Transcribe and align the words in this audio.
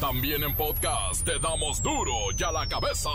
También 0.00 0.44
en 0.44 0.54
podcast 0.54 1.24
te 1.24 1.40
damos 1.40 1.82
duro 1.82 2.12
y 2.36 2.40
a 2.44 2.52
la 2.52 2.68
cabeza. 2.68 3.10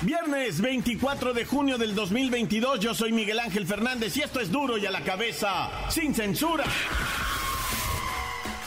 Viernes 0.00 0.62
24 0.62 1.34
de 1.34 1.44
junio 1.44 1.76
del 1.76 1.94
2022, 1.94 2.80
yo 2.80 2.94
soy 2.94 3.12
Miguel 3.12 3.38
Ángel 3.40 3.66
Fernández 3.66 4.16
y 4.16 4.22
esto 4.22 4.40
es 4.40 4.50
duro 4.50 4.78
y 4.78 4.86
a 4.86 4.90
la 4.90 5.02
cabeza, 5.02 5.90
sin 5.90 6.14
censura. 6.14 6.64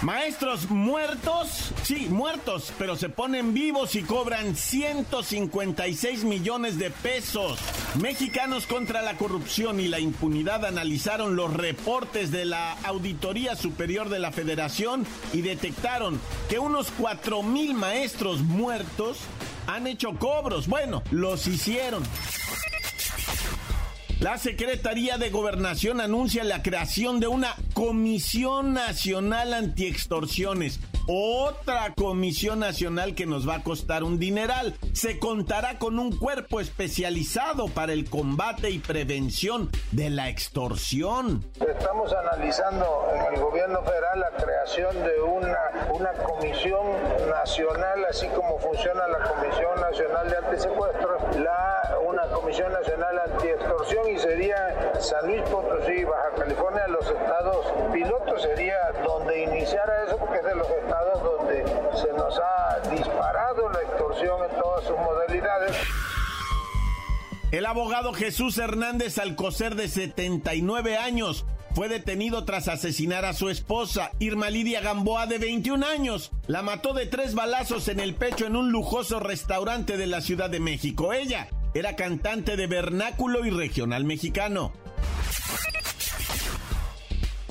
Maestros 0.01 0.69
muertos, 0.69 1.71
sí, 1.83 2.07
muertos, 2.07 2.71
pero 2.77 2.95
se 2.95 3.09
ponen 3.09 3.55
vivos 3.55 3.95
y 3.95 4.03
cobran 4.03 4.55
156 4.55 6.23
millones 6.23 6.77
de 6.77 6.91
pesos. 6.91 7.59
Mexicanos 7.99 8.67
contra 8.67 9.01
la 9.01 9.17
corrupción 9.17 9.81
y 9.81 9.89
la 9.89 9.99
impunidad 9.99 10.65
analizaron 10.65 11.35
los 11.35 11.53
reportes 11.53 12.31
de 12.31 12.45
la 12.45 12.73
Auditoría 12.83 13.57
Superior 13.57 14.07
de 14.07 14.19
la 14.19 14.31
Federación 14.31 15.05
y 15.33 15.41
detectaron 15.41 16.19
que 16.49 16.57
unos 16.57 16.87
4 16.97 17.43
mil 17.43 17.73
maestros 17.73 18.43
muertos 18.43 19.17
han 19.67 19.87
hecho 19.87 20.13
cobros. 20.17 20.67
Bueno, 20.67 21.03
los 21.11 21.47
hicieron. 21.47 22.03
La 24.21 24.37
Secretaría 24.37 25.17
de 25.17 25.29
Gobernación 25.29 25.99
anuncia 25.99 26.45
la 26.45 26.63
creación 26.63 27.19
de 27.19 27.27
una 27.27 27.55
Comisión 27.73 28.73
Nacional 28.73 29.53
Antiextorsiones 29.53 30.79
otra 31.07 31.93
comisión 31.95 32.59
nacional 32.59 33.15
que 33.15 33.25
nos 33.25 33.47
va 33.47 33.55
a 33.55 33.63
costar 33.63 34.03
un 34.03 34.19
dineral. 34.19 34.75
Se 34.93 35.19
contará 35.19 35.77
con 35.79 35.99
un 35.99 36.15
cuerpo 36.17 36.59
especializado 36.59 37.67
para 37.67 37.93
el 37.93 38.09
combate 38.09 38.69
y 38.69 38.79
prevención 38.79 39.69
de 39.91 40.09
la 40.09 40.29
extorsión. 40.29 41.45
Estamos 41.59 42.13
analizando 42.13 43.07
en 43.13 43.33
el 43.33 43.41
gobierno 43.41 43.81
federal 43.83 44.19
la 44.19 44.31
creación 44.31 44.95
de 45.03 45.21
una, 45.21 45.57
comisión 46.25 46.85
nacional, 47.29 48.05
así 48.09 48.27
como 48.29 48.57
funciona 48.59 49.07
la 49.07 49.19
Comisión 49.29 49.79
Nacional 49.79 50.29
de 50.29 50.37
Antisecuestros, 50.37 51.35
la, 51.37 51.97
una 52.07 52.23
Comisión 52.27 52.71
Nacional 52.71 53.19
Antiextorsión 53.31 54.09
y 54.09 54.19
sería 54.19 54.93
San 54.99 55.27
Luis 55.27 55.41
Potosí, 55.43 56.03
Baja 56.03 56.29
California, 56.37 56.87
los 56.87 57.05
estados 57.05 57.65
pilotos 57.93 58.41
sería 58.41 58.77
donde 59.03 59.43
iniciara 59.43 60.05
eso 60.05 60.17
porque 60.17 60.37
es 60.37 60.45
de 60.45 60.55
los 60.55 60.67
donde 61.23 61.63
se 61.95 62.13
nos 62.13 62.39
ha 62.39 62.89
disparado 62.89 63.69
la 63.69 63.81
extorsión 63.81 64.49
en 64.49 64.61
todas 64.61 64.85
sus 64.85 64.97
modalidades. 64.97 65.77
El 67.51 67.65
abogado 67.65 68.13
Jesús 68.13 68.57
Hernández 68.57 69.17
Alcocer, 69.17 69.75
de 69.75 69.87
79 69.87 70.97
años, 70.97 71.45
fue 71.73 71.89
detenido 71.89 72.45
tras 72.45 72.67
asesinar 72.67 73.25
a 73.25 73.33
su 73.33 73.49
esposa, 73.49 74.11
Irma 74.19 74.49
Lidia 74.49 74.81
Gamboa, 74.81 75.25
de 75.27 75.37
21 75.37 75.85
años. 75.85 76.31
La 76.47 76.61
mató 76.61 76.93
de 76.93 77.05
tres 77.05 77.35
balazos 77.35 77.87
en 77.87 77.99
el 77.99 78.15
pecho 78.15 78.45
en 78.45 78.55
un 78.55 78.71
lujoso 78.71 79.19
restaurante 79.19 79.97
de 79.97 80.07
la 80.07 80.21
Ciudad 80.21 80.49
de 80.49 80.59
México. 80.59 81.13
Ella 81.13 81.47
era 81.73 81.95
cantante 81.95 82.57
de 82.57 82.67
vernáculo 82.67 83.45
y 83.45 83.49
regional 83.49 84.03
mexicano. 84.03 84.73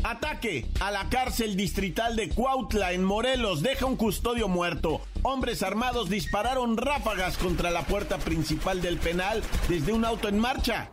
Ataque 0.03 0.67
a 0.81 0.91
la 0.91 1.09
cárcel 1.09 1.57
distrital 1.57 2.17
de 2.17 2.31
Cuautla 2.31 2.93
en 2.93 3.05
Morelos 3.05 3.63
deja 3.63 3.87
un 3.87 3.97
custodio 3.97 4.49
muerto. 4.49 5.01
Hombres 5.23 5.63
armados 5.63 6.09
dispararon 6.09 6.77
ráfagas 6.77 7.37
contra 7.37 7.71
la 7.71 7.83
puerta 7.83 8.19
principal 8.19 8.81
del 8.81 8.99
penal 8.99 9.43
desde 9.69 9.93
un 9.93 10.05
auto 10.05 10.29
en 10.29 10.39
marcha. 10.39 10.91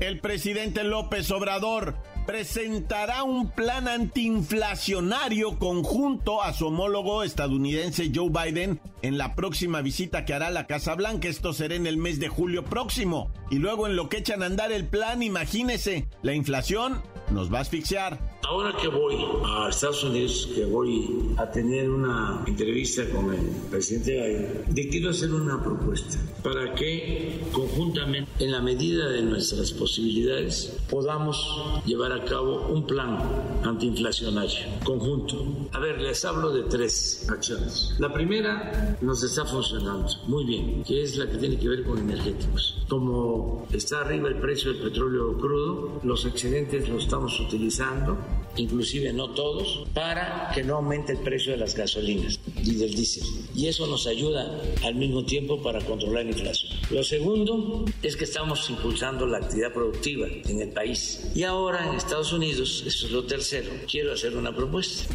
El 0.00 0.18
presidente 0.20 0.82
López 0.82 1.30
Obrador 1.30 1.94
presentará 2.30 3.24
un 3.24 3.50
plan 3.50 3.88
antiinflacionario 3.88 5.58
conjunto 5.58 6.44
a 6.44 6.52
su 6.52 6.68
homólogo 6.68 7.24
estadounidense 7.24 8.12
Joe 8.14 8.30
Biden 8.30 8.80
en 9.02 9.18
la 9.18 9.34
próxima 9.34 9.80
visita 9.80 10.24
que 10.24 10.34
hará 10.34 10.46
a 10.46 10.52
la 10.52 10.68
Casa 10.68 10.94
Blanca. 10.94 11.26
Esto 11.26 11.52
será 11.52 11.74
en 11.74 11.88
el 11.88 11.96
mes 11.96 12.20
de 12.20 12.28
julio 12.28 12.64
próximo. 12.64 13.32
Y 13.50 13.56
luego 13.56 13.88
en 13.88 13.96
lo 13.96 14.08
que 14.08 14.18
echan 14.18 14.44
a 14.44 14.46
andar 14.46 14.70
el 14.70 14.86
plan, 14.86 15.24
imagínese, 15.24 16.06
la 16.22 16.32
inflación 16.32 17.02
nos 17.32 17.52
va 17.52 17.58
a 17.58 17.62
asfixiar. 17.62 18.20
Ahora 18.42 18.74
que 18.76 18.88
voy 18.88 19.16
a 19.44 19.68
Estados 19.68 20.02
Unidos, 20.02 20.48
que 20.54 20.64
voy 20.64 21.34
a 21.36 21.50
tener 21.50 21.88
una 21.88 22.42
entrevista 22.46 23.08
con 23.10 23.32
el 23.32 23.46
presidente 23.70 24.12
Biden, 24.12 24.64
le 24.74 24.88
quiero 24.88 25.10
hacer 25.10 25.32
una 25.32 25.62
propuesta 25.62 26.18
para 26.42 26.74
que 26.74 27.40
conjuntamente, 27.52 28.30
en 28.38 28.52
la 28.52 28.60
medida 28.60 29.08
de 29.08 29.22
nuestras 29.22 29.72
posibilidades, 29.72 30.76
podamos 30.88 31.82
llevar 31.84 32.12
a 32.12 32.24
cabo 32.24 32.68
un 32.68 32.86
plan 32.86 33.18
antiinflacionario 33.62 34.58
conjunto. 34.84 35.68
A 35.72 35.78
ver, 35.78 36.00
les 36.00 36.24
hablo 36.24 36.50
de 36.50 36.62
tres 36.64 37.26
acciones. 37.28 37.94
La 37.98 38.12
primera 38.12 38.98
nos 39.00 39.22
está 39.22 39.44
funcionando 39.44 40.08
muy 40.26 40.44
bien, 40.44 40.82
que 40.84 41.02
es 41.02 41.16
la 41.16 41.30
que 41.30 41.36
tiene 41.36 41.58
que 41.58 41.68
ver 41.68 41.84
con 41.84 41.98
energéticos. 41.98 42.78
Como 42.88 43.66
está 43.72 44.00
arriba 44.00 44.28
el 44.28 44.40
precio 44.40 44.72
del 44.72 44.82
petróleo 44.82 45.36
crudo, 45.38 46.00
los 46.02 46.24
excedentes 46.24 46.88
los 46.88 47.04
estamos 47.04 47.38
utilizando 47.38 48.18
inclusive 48.56 49.12
no 49.12 49.30
todos, 49.30 49.86
para 49.94 50.50
que 50.54 50.62
no 50.62 50.76
aumente 50.76 51.12
el 51.12 51.18
precio 51.18 51.52
de 51.52 51.58
las 51.58 51.74
gasolinas 51.74 52.40
y 52.56 52.74
del 52.74 52.94
diésel. 52.94 53.24
Y 53.54 53.68
eso 53.68 53.86
nos 53.86 54.06
ayuda 54.06 54.60
al 54.84 54.94
mismo 54.94 55.24
tiempo 55.24 55.62
para 55.62 55.80
controlar 55.80 56.24
la 56.24 56.30
inflación. 56.30 56.72
Lo 56.90 57.04
segundo 57.04 57.84
es 58.02 58.16
que 58.16 58.24
estamos 58.24 58.68
impulsando 58.70 59.26
la 59.26 59.38
actividad 59.38 59.72
productiva 59.72 60.26
en 60.28 60.60
el 60.60 60.70
país. 60.70 61.30
Y 61.34 61.44
ahora 61.44 61.88
en 61.88 61.94
Estados 61.94 62.32
Unidos, 62.32 62.84
eso 62.86 63.06
es 63.06 63.12
lo 63.12 63.24
tercero, 63.24 63.70
quiero 63.90 64.12
hacer 64.12 64.36
una 64.36 64.54
propuesta. 64.54 65.14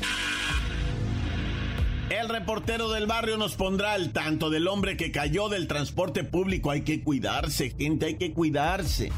El 2.09 2.30
reportero 2.30 2.92
del 2.92 3.08
barrio 3.08 3.36
nos 3.38 3.56
pondrá 3.56 3.94
al 3.94 4.12
tanto 4.14 4.52
del 4.52 4.68
hombre 4.68 4.96
que 4.96 5.12
cayó 5.12 5.50
del 5.50 5.68
transporte 5.68 6.24
público. 6.24 6.70
Hay 6.70 6.81
que 6.81 7.04
cuidarse, 7.04 7.72
gente, 7.72 8.06
hay 8.06 8.16
que 8.16 8.31
cuidarse. 8.31 9.12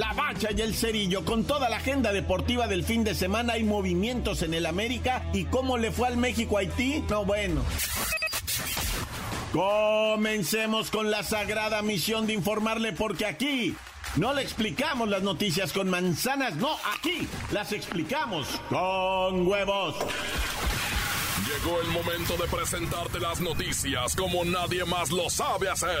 La 0.00 0.14
Bacha 0.14 0.48
y 0.56 0.60
el 0.62 0.74
Cerillo, 0.74 1.26
con 1.26 1.44
toda 1.44 1.68
la 1.68 1.76
agenda 1.76 2.10
deportiva 2.10 2.66
del 2.66 2.84
fin 2.84 3.04
de 3.04 3.14
semana, 3.14 3.52
hay 3.52 3.64
movimientos 3.64 4.40
en 4.40 4.54
el 4.54 4.64
América 4.64 5.26
y 5.34 5.44
cómo 5.44 5.76
le 5.76 5.92
fue 5.92 6.08
al 6.08 6.16
México-Haití, 6.16 7.04
no 7.10 7.26
bueno. 7.26 7.62
Comencemos 9.52 10.90
con 10.90 11.10
la 11.10 11.22
sagrada 11.22 11.82
misión 11.82 12.26
de 12.26 12.32
informarle 12.32 12.94
porque 12.94 13.26
aquí 13.26 13.76
no 14.16 14.32
le 14.32 14.40
explicamos 14.40 15.06
las 15.06 15.22
noticias 15.22 15.70
con 15.74 15.90
manzanas, 15.90 16.56
no, 16.56 16.78
aquí 16.96 17.28
las 17.52 17.70
explicamos 17.72 18.48
con 18.70 19.46
huevos. 19.46 19.96
Llegó 21.46 21.78
el 21.78 21.88
momento 21.88 22.38
de 22.38 22.48
presentarte 22.48 23.20
las 23.20 23.38
noticias 23.42 24.16
como 24.16 24.46
nadie 24.46 24.82
más 24.86 25.10
lo 25.10 25.28
sabe 25.28 25.68
hacer. 25.68 26.00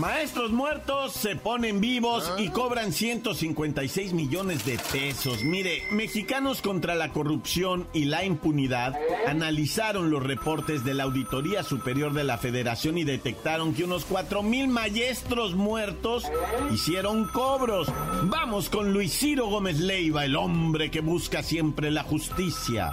Maestros 0.00 0.50
muertos 0.50 1.12
se 1.12 1.36
ponen 1.36 1.82
vivos 1.82 2.32
y 2.38 2.48
cobran 2.48 2.90
156 2.90 4.14
millones 4.14 4.64
de 4.64 4.78
pesos. 4.90 5.44
Mire, 5.44 5.82
mexicanos 5.90 6.62
contra 6.62 6.94
la 6.94 7.10
corrupción 7.12 7.86
y 7.92 8.06
la 8.06 8.24
impunidad 8.24 8.98
analizaron 9.26 10.10
los 10.10 10.22
reportes 10.22 10.84
de 10.84 10.94
la 10.94 11.04
Auditoría 11.04 11.62
Superior 11.62 12.14
de 12.14 12.24
la 12.24 12.38
Federación 12.38 12.96
y 12.96 13.04
detectaron 13.04 13.74
que 13.74 13.84
unos 13.84 14.06
4 14.06 14.42
mil 14.42 14.68
maestros 14.68 15.54
muertos 15.54 16.24
hicieron 16.72 17.28
cobros. 17.28 17.92
Vamos 18.22 18.70
con 18.70 18.94
Luis 18.94 19.12
Ciro 19.12 19.48
Gómez 19.48 19.80
Leiva, 19.80 20.24
el 20.24 20.34
hombre 20.34 20.90
que 20.90 21.02
busca 21.02 21.42
siempre 21.42 21.90
la 21.90 22.04
justicia. 22.04 22.90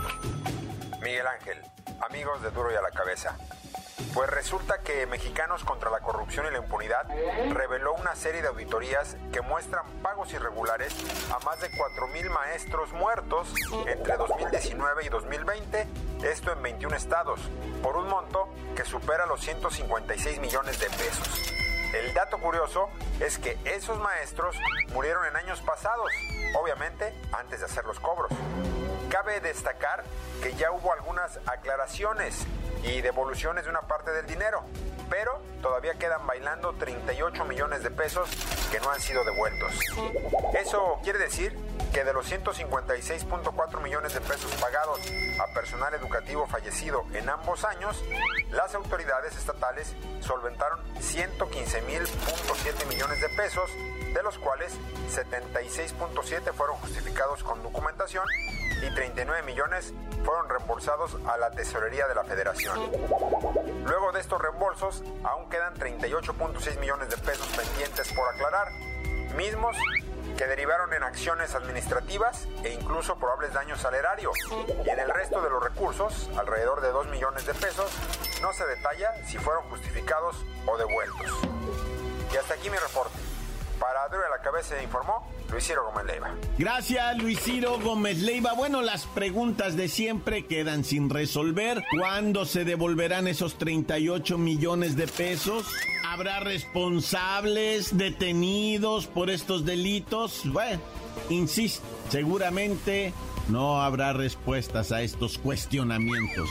Miguel 1.02 1.26
Ángel, 1.26 1.58
amigos 2.10 2.42
de 2.42 2.52
Duro 2.52 2.70
y 2.70 2.76
a 2.76 2.82
la 2.82 2.92
Cabeza. 2.92 3.38
Pues 4.14 4.30
resulta 4.30 4.80
que 4.80 5.08
Mexicanos 5.08 5.64
contra 5.64 5.90
la 5.90 6.00
Corrupción 6.00 6.46
y 6.48 6.52
la 6.52 6.60
Impunidad 6.60 7.08
reveló 7.52 7.94
una 7.94 8.16
serie 8.16 8.42
de 8.42 8.48
auditorías 8.48 9.18
que 9.32 9.42
muestran 9.42 9.86
pagos 10.04 10.32
irregulares 10.34 10.94
a 11.32 11.44
más 11.46 11.60
de 11.62 11.72
4.000 11.72 12.30
maestros 12.30 12.94
muertos 12.94 13.54
entre 13.88 14.18
2019 14.18 15.06
y 15.06 15.10
2020, 15.10 15.88
esto 16.24 16.52
en 16.52 16.62
21 16.62 16.96
estados, 16.96 17.40
por 17.82 17.98
un 17.98 18.08
monto 18.08 18.50
que 18.76 18.86
supera 18.86 19.26
los 19.26 19.42
156 19.42 20.40
millones 20.40 20.80
de 20.80 20.88
pesos. 20.88 21.54
El 21.96 22.14
dato 22.14 22.38
curioso 22.40 22.90
es 23.20 23.40
que 23.40 23.58
esos 23.66 23.98
maestros 24.00 24.56
murieron 24.94 25.26
en 25.26 25.36
años 25.38 25.62
pasados, 25.62 26.12
obviamente 26.60 27.16
antes 27.32 27.62
de 27.62 27.66
hacer 27.66 27.86
los 27.86 28.00
cobros. 28.00 28.32
Cabe 29.10 29.40
destacar 29.40 30.04
que 30.44 30.54
ya 30.54 30.72
hubo 30.72 30.92
algunas 30.92 31.40
aclaraciones 31.46 32.46
y 32.88 33.02
devoluciones 33.02 33.66
de 33.66 33.70
una 33.70 33.82
parte 33.82 34.12
del 34.12 34.26
dinero, 34.26 34.64
pero 35.10 35.42
todavía 35.62 35.96
quedan 35.96 36.26
bailando 36.26 36.74
38 36.74 37.46
millones 37.46 37.84
de 37.84 37.92
pesos 37.92 38.30
que 38.72 38.80
no 38.80 38.90
han 38.90 39.02
sido 39.02 39.24
devueltos. 39.24 39.74
Eso 40.54 41.00
quiere 41.04 41.20
decir 41.20 41.58
que 41.94 42.04
de 42.04 42.14
los 42.14 42.32
156.4 42.32 43.82
millones 43.82 44.14
de 44.14 44.22
pesos 44.22 44.54
pagados 44.56 45.00
a 45.40 45.54
personal 45.54 45.94
educativo 45.94 46.48
fallecido 46.48 47.06
en 47.14 47.30
ambos 47.30 47.64
años, 47.66 48.04
las 48.52 48.74
autoridades 48.76 49.36
estatales 49.36 49.94
solventaron 50.22 50.80
115.7 50.96 52.86
millones 52.88 53.22
de 53.22 53.30
pesos, 53.30 53.70
de 54.14 54.24
los 54.24 54.38
cuales 54.38 54.74
76.7 55.14 56.54
fueron 56.54 56.78
justificados 56.78 57.44
con 57.44 57.62
documentación 57.64 58.24
y 58.82 58.94
39 58.94 59.44
millones 59.44 59.94
fueron 60.24 60.50
reembolsados 60.50 61.18
a 61.26 61.38
la 61.38 61.52
tesorería 61.52 62.08
de 62.08 62.16
la 62.16 62.24
federación. 62.24 62.80
Luego 63.86 64.12
de 64.12 64.20
estos 64.20 64.42
reembolsos, 64.42 65.04
aún 65.24 65.50
quedan 65.50 65.74
38.6 65.76 66.80
millones 66.80 67.10
de 67.10 67.18
pesos 67.18 67.48
pendientes 67.48 68.12
por 68.14 68.28
aclarar, 68.34 68.68
mismos 69.36 69.76
que 70.38 70.46
derivaron 70.46 70.94
en 70.94 71.04
acciones 71.04 71.56
administrativas 71.56 72.48
e 72.64 72.74
incluso 72.74 73.16
probables 73.18 73.54
daños 73.54 73.84
al 73.86 73.96
erario. 73.96 74.32
Y 74.86 74.90
en 74.90 75.00
el 75.00 75.10
resto 75.10 75.42
de 75.42 75.50
los 75.50 75.64
recursos, 75.64 76.30
alrededor 76.38 76.82
de 76.82 76.90
2 76.90 77.08
millones 77.08 77.46
de 77.46 77.54
pesos, 77.54 77.92
no 78.42 78.54
se 78.54 78.66
detalla 78.66 79.26
si 79.26 79.38
fueron 79.38 79.64
justificados 79.70 80.36
o 80.68 80.78
devueltos. 80.78 81.32
Y 82.32 82.38
hasta 82.38 82.54
aquí 82.54 82.70
mi 82.70 82.78
reporte. 82.78 83.18
Para 83.80 84.08
Duro 84.10 84.26
a 84.26 84.30
la 84.30 84.42
Cabeza 84.42 84.82
informó 84.82 85.28
Luis 85.52 85.66
Ciro 85.66 85.86
Gómez 85.86 86.06
Leiva. 86.06 86.36
Gracias, 86.58 87.18
Luis 87.18 87.40
Ciro 87.40 87.80
Gómez 87.80 88.20
Leiva. 88.20 88.54
Bueno, 88.54 88.82
las 88.82 89.06
preguntas 89.06 89.78
de 89.78 89.88
siempre 89.88 90.46
quedan 90.46 90.84
sin 90.84 91.10
resolver. 91.10 91.84
¿Cuándo 91.98 92.46
se 92.46 92.66
devolverán 92.66 93.28
esos 93.28 93.58
38 93.58 94.38
millones 94.38 94.96
de 94.96 95.08
pesos? 95.08 95.66
¿Habrá 96.06 96.40
responsables 96.40 97.98
detenidos 97.98 99.08
por 99.08 99.30
estos 99.30 99.66
delitos? 99.66 100.42
Bueno, 100.46 100.82
insisto, 101.30 101.86
seguramente 102.10 103.14
no 103.48 103.82
habrá 103.82 104.14
respuestas 104.14 104.92
a 104.92 105.02
estos 105.02 105.38
cuestionamientos. 105.38 106.50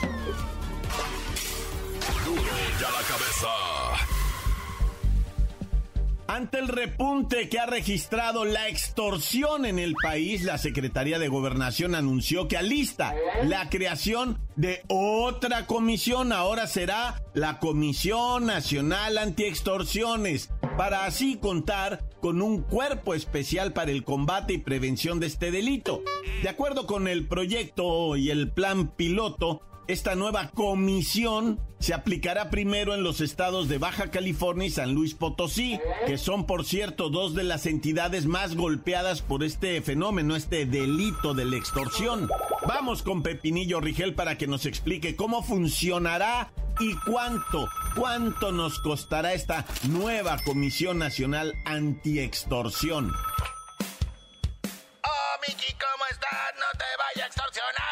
Duro 2.25 2.41
ya 2.79 2.91
la 2.91 3.01
cabeza. 3.07 3.86
Ante 6.27 6.59
el 6.59 6.67
repunte 6.67 7.47
que 7.47 7.57
ha 7.57 7.65
registrado 7.65 8.43
la 8.43 8.67
extorsión 8.67 9.65
en 9.65 9.79
el 9.79 9.95
país, 9.95 10.43
la 10.43 10.57
Secretaría 10.57 11.19
de 11.19 11.29
Gobernación 11.29 11.95
anunció 11.95 12.49
que 12.49 12.57
alista 12.57 13.15
la 13.45 13.69
creación 13.69 14.37
de 14.57 14.83
otra 14.89 15.65
comisión. 15.67 16.33
Ahora 16.33 16.67
será 16.67 17.23
la 17.33 17.59
Comisión 17.59 18.45
Nacional 18.45 19.17
Antiextorsiones, 19.17 20.49
para 20.77 21.05
así 21.05 21.37
contar 21.37 22.03
con 22.19 22.41
un 22.41 22.61
cuerpo 22.61 23.13
especial 23.13 23.71
para 23.71 23.91
el 23.91 24.03
combate 24.03 24.53
y 24.53 24.57
prevención 24.57 25.21
de 25.21 25.27
este 25.27 25.49
delito. 25.49 26.03
De 26.43 26.49
acuerdo 26.49 26.87
con 26.87 27.07
el 27.07 27.25
proyecto 27.25 28.17
y 28.17 28.31
el 28.31 28.51
plan 28.51 28.89
piloto, 28.89 29.61
esta 29.87 30.15
nueva 30.15 30.49
comisión 30.49 31.59
se 31.79 31.93
aplicará 31.93 32.49
primero 32.49 32.93
en 32.93 33.03
los 33.03 33.21
estados 33.21 33.69
de 33.69 33.77
Baja 33.77 34.11
California 34.11 34.67
y 34.67 34.71
San 34.71 34.93
Luis 34.93 35.13
Potosí, 35.13 35.79
que 36.05 36.17
son, 36.17 36.45
por 36.45 36.65
cierto, 36.65 37.09
dos 37.09 37.35
de 37.35 37.43
las 37.43 37.65
entidades 37.65 38.25
más 38.25 38.55
golpeadas 38.55 39.21
por 39.21 39.43
este 39.43 39.81
fenómeno, 39.81 40.35
este 40.35 40.65
delito 40.65 41.33
de 41.33 41.45
la 41.45 41.55
extorsión. 41.57 42.29
Vamos 42.67 43.03
con 43.03 43.23
Pepinillo 43.23 43.79
Rigel 43.79 44.13
para 44.13 44.37
que 44.37 44.47
nos 44.47 44.65
explique 44.65 45.15
cómo 45.15 45.43
funcionará 45.43 46.51
y 46.79 46.95
cuánto, 47.09 47.69
cuánto 47.95 48.51
nos 48.51 48.79
costará 48.79 49.33
esta 49.33 49.65
nueva 49.89 50.37
Comisión 50.43 50.97
Nacional 50.97 51.53
Antiextorsión. 51.65 53.11
Oh, 55.03 55.35
Miki, 55.47 55.73
¿cómo 55.73 56.05
estás? 56.11 56.53
No 56.55 56.77
te 56.77 56.85
vaya 56.97 57.23
a 57.23 57.27
extorsionar, 57.27 57.86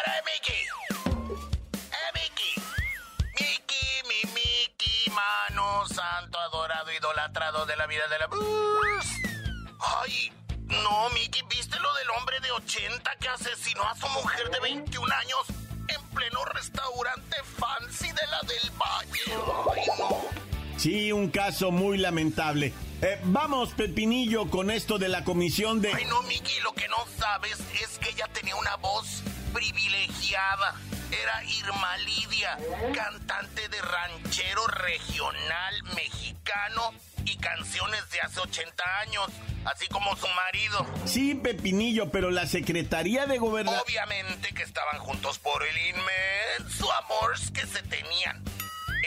idolatrado 7.25 7.65
de 7.65 7.75
la 7.75 7.87
vida 7.87 8.07
de 8.07 8.19
la... 8.19 8.29
Ay, 10.03 10.31
no, 10.67 11.09
Miki, 11.11 11.41
¿viste 11.49 11.79
lo 11.79 11.93
del 11.95 12.09
hombre 12.11 12.39
de 12.39 12.51
80 12.51 13.15
que 13.19 13.27
asesinó 13.27 13.83
a 13.83 13.95
su 13.95 14.07
mujer 14.09 14.49
de 14.51 14.59
21 14.59 15.13
años 15.13 15.39
en 15.87 16.01
pleno 16.09 16.45
restaurante 16.45 17.37
fancy 17.57 18.07
de 18.07 18.27
la 18.29 18.41
del 18.41 18.71
Valle? 18.77 19.75
Ay, 19.75 19.83
no. 19.97 20.21
Sí, 20.77 21.11
un 21.11 21.29
caso 21.29 21.71
muy 21.71 21.97
lamentable. 21.97 22.73
Eh, 23.01 23.19
vamos, 23.23 23.73
Pepinillo, 23.73 24.49
con 24.49 24.69
esto 24.69 24.97
de 24.97 25.09
la 25.09 25.23
comisión 25.23 25.81
de... 25.81 25.93
Ay, 25.93 26.05
no, 26.05 26.21
Miki, 26.23 26.59
lo 26.61 26.73
que 26.73 26.87
no 26.87 26.97
sabes 27.17 27.59
es 27.81 27.97
que 27.99 28.09
ella 28.09 28.27
tenía 28.33 28.55
una 28.55 28.75
voz 28.75 29.23
privilegiada. 29.53 30.75
Era 31.11 31.43
Irma 31.43 31.97
Lidia, 31.97 32.57
cantante 32.93 33.67
de 33.69 33.81
ranchero 33.81 34.67
regional 34.67 35.83
mexicano 35.95 36.93
y 37.25 37.37
canciones 37.37 38.09
de 38.11 38.21
hace 38.21 38.39
80 38.39 38.83
años, 39.01 39.27
así 39.65 39.87
como 39.87 40.15
su 40.15 40.27
marido. 40.27 40.85
Sí, 41.05 41.35
Pepinillo, 41.35 42.11
pero 42.11 42.31
la 42.31 42.47
Secretaría 42.47 43.25
de 43.25 43.37
Gobernación... 43.37 43.83
Obviamente 43.85 44.53
que 44.53 44.63
estaban 44.63 44.99
juntos 44.99 45.39
por 45.39 45.63
el 45.63 45.77
inmenso 45.77 46.91
amor 46.93 47.33
que 47.53 47.65
se 47.67 47.81
tenían. 47.83 48.43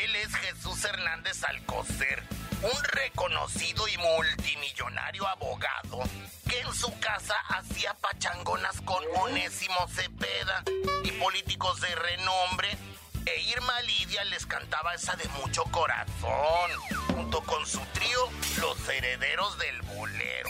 Él 0.03 0.17
es 0.17 0.35
Jesús 0.35 0.85
Hernández 0.85 1.43
Alcocer, 1.45 2.23
un 2.63 2.85
reconocido 2.85 3.87
y 3.89 3.97
multimillonario 3.99 5.27
abogado 5.27 6.03
que 6.49 6.61
en 6.61 6.73
su 6.73 6.97
casa 6.99 7.35
hacía 7.49 7.95
pachangonas 7.95 8.81
con 8.83 9.03
Onésimo 9.17 9.89
Cepeda 9.89 10.63
y 11.05 11.11
políticos 11.13 11.81
de 11.81 11.95
renombre. 11.95 12.69
E 13.29 13.43
Irma 13.43 13.79
Lidia 13.83 14.25
les 14.25 14.47
cantaba 14.47 14.95
esa 14.95 15.15
de 15.17 15.29
mucho 15.41 15.63
corazón, 15.65 16.71
junto 17.09 17.43
con 17.43 17.67
su 17.67 17.79
trío 17.93 18.31
Los 18.59 18.89
Herederos 18.89 19.59
del 19.59 19.83
Bolero. 19.83 20.49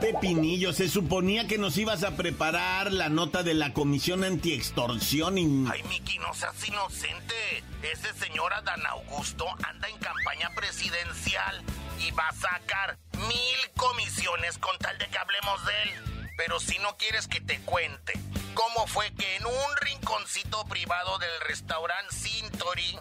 Pepinillo, 0.00 0.72
se 0.72 0.88
suponía 0.88 1.48
que 1.48 1.58
nos 1.58 1.76
ibas 1.78 2.04
a 2.04 2.16
preparar 2.16 2.92
la 2.92 3.08
nota 3.08 3.42
de 3.42 3.54
la 3.54 3.72
Comisión 3.72 4.22
Antiextorsión 4.22 5.36
y... 5.36 5.66
Ay, 5.68 5.82
Miki, 5.88 6.18
no 6.18 6.32
seas 6.32 6.68
inocente. 6.68 7.64
Ese 7.82 8.12
señor 8.14 8.52
Adán 8.52 8.86
Augusto 8.86 9.44
anda 9.64 9.88
en 9.88 9.98
campaña 9.98 10.50
presidencial 10.54 11.60
y 11.98 12.12
va 12.12 12.28
a 12.28 12.34
sacar 12.34 12.98
mil 13.26 13.70
comisiones 13.76 14.58
con 14.58 14.78
tal 14.78 14.96
de 14.98 15.08
que 15.08 15.18
hablemos 15.18 15.66
de 15.66 15.82
él. 15.82 16.30
Pero 16.36 16.60
si 16.60 16.78
no 16.78 16.96
quieres 16.96 17.26
que 17.26 17.40
te 17.40 17.58
cuente 17.62 18.12
cómo 18.54 18.86
fue 18.86 19.12
que 19.14 19.36
en 19.36 19.46
un 19.46 19.76
rinconcito 19.80 20.64
privado 20.66 21.18
del 21.18 21.40
restaurante 21.42 22.14
Cintori, 22.14 22.98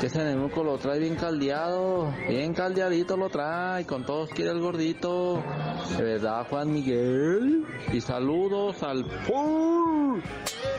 Que 0.00 0.06
ese 0.06 0.24
nenuco 0.24 0.64
lo 0.64 0.78
trae 0.78 0.98
bien 0.98 1.16
caldeado, 1.16 2.12
bien 2.28 2.54
caldeadito 2.54 3.16
lo 3.16 3.28
trae. 3.28 3.84
Con 3.86 4.04
todos 4.04 4.30
quiere 4.30 4.52
el 4.52 4.60
gordito. 4.60 5.42
De 5.96 6.02
verdad, 6.02 6.46
Juan 6.48 6.72
Miguel. 6.72 7.64
Y 7.92 8.00
saludos 8.00 8.82
al 8.82 9.04
Paul, 9.28 10.22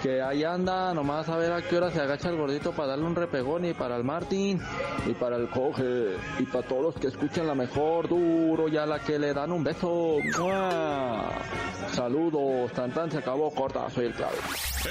que 0.01 0.21
ahí 0.21 0.43
anda, 0.43 0.93
nomás 0.93 1.27
a 1.29 1.37
ver 1.37 1.51
a 1.51 1.61
qué 1.61 1.77
hora 1.77 1.91
se 1.91 1.99
agacha 2.01 2.29
el 2.29 2.37
gordito 2.37 2.71
para 2.71 2.89
darle 2.89 3.05
un 3.05 3.15
repegón 3.15 3.65
y 3.65 3.73
para 3.73 3.95
el 3.97 4.03
Martín 4.03 4.61
y 5.05 5.13
para 5.13 5.37
el 5.37 5.49
coge 5.49 6.17
y 6.39 6.43
para 6.43 6.67
todos 6.67 6.81
los 6.83 6.95
que 6.95 7.07
escuchan 7.07 7.47
la 7.47 7.55
mejor 7.55 8.07
duro 8.07 8.67
y 8.67 8.77
a 8.77 8.85
la 8.85 8.99
que 8.99 9.19
le 9.19 9.33
dan 9.33 9.51
un 9.51 9.63
beso. 9.63 10.17
¡Mua! 10.37 11.29
Saludos, 11.93 12.71
tan 12.73 12.93
tan 12.93 13.11
se 13.11 13.19
acabó 13.19 13.53
corta, 13.53 13.89
soy 13.89 14.05
el 14.05 14.13
clave. 14.13 14.37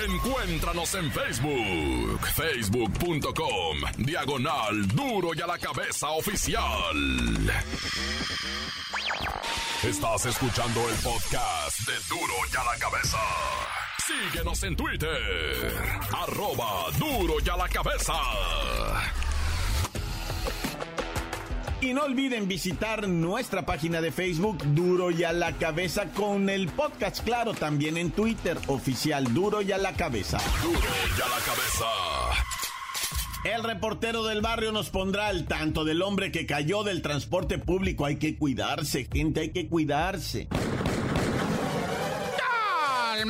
Encuéntranos 0.06 0.94
en 0.94 1.11
Facebook, 1.11 2.20
facebook.com, 2.34 3.78
diagonal 3.99 4.87
duro 4.88 5.30
y 5.34 5.40
a 5.40 5.46
la 5.46 5.58
cabeza 5.58 6.11
oficial. 6.11 6.96
Estás 9.82 10.26
escuchando 10.26 10.80
el 10.88 10.96
podcast 10.96 11.78
de 11.80 11.94
duro 12.08 12.34
y 12.50 12.56
a 12.56 12.64
la 12.64 12.78
cabeza. 12.78 13.83
Síguenos 14.06 14.62
en 14.64 14.76
Twitter, 14.76 15.73
arroba 16.12 16.90
duro 16.99 17.37
y 17.42 17.49
a 17.49 17.56
la 17.56 17.68
cabeza. 17.68 18.12
Y 21.80 21.94
no 21.94 22.02
olviden 22.02 22.46
visitar 22.46 23.08
nuestra 23.08 23.64
página 23.64 24.02
de 24.02 24.12
Facebook 24.12 24.58
Duro 24.75 25.11
y 25.11 25.25
a 25.25 25.32
la 25.32 25.52
cabeza 25.52 26.12
con 26.12 26.50
el 26.50 26.68
podcast, 26.68 27.25
claro, 27.25 27.54
también 27.54 27.96
en 27.96 28.11
Twitter 28.11 28.58
oficial 28.66 29.32
Duro 29.32 29.62
y 29.62 29.73
a 29.73 29.78
la 29.78 29.94
cabeza. 29.94 30.38
Duro 30.62 30.78
y 30.78 31.23
a 31.23 31.28
la 31.28 31.40
cabeza. 31.44 31.84
El 33.44 33.62
reportero 33.62 34.25
del 34.25 34.40
barrio 34.42 34.73
nos 34.73 34.90
pondrá 34.90 35.28
al 35.28 35.46
tanto 35.46 35.84
del 35.84 36.02
hombre 36.02 36.30
que 36.30 36.44
cayó 36.44 36.82
del 36.82 37.00
transporte 37.00 37.58
público. 37.58 38.04
Hay 38.04 38.16
que 38.16 38.37
cuidarse, 38.37 39.06
gente, 39.11 39.40
hay 39.40 39.50
que 39.50 39.68
cuidarse. 39.68 40.49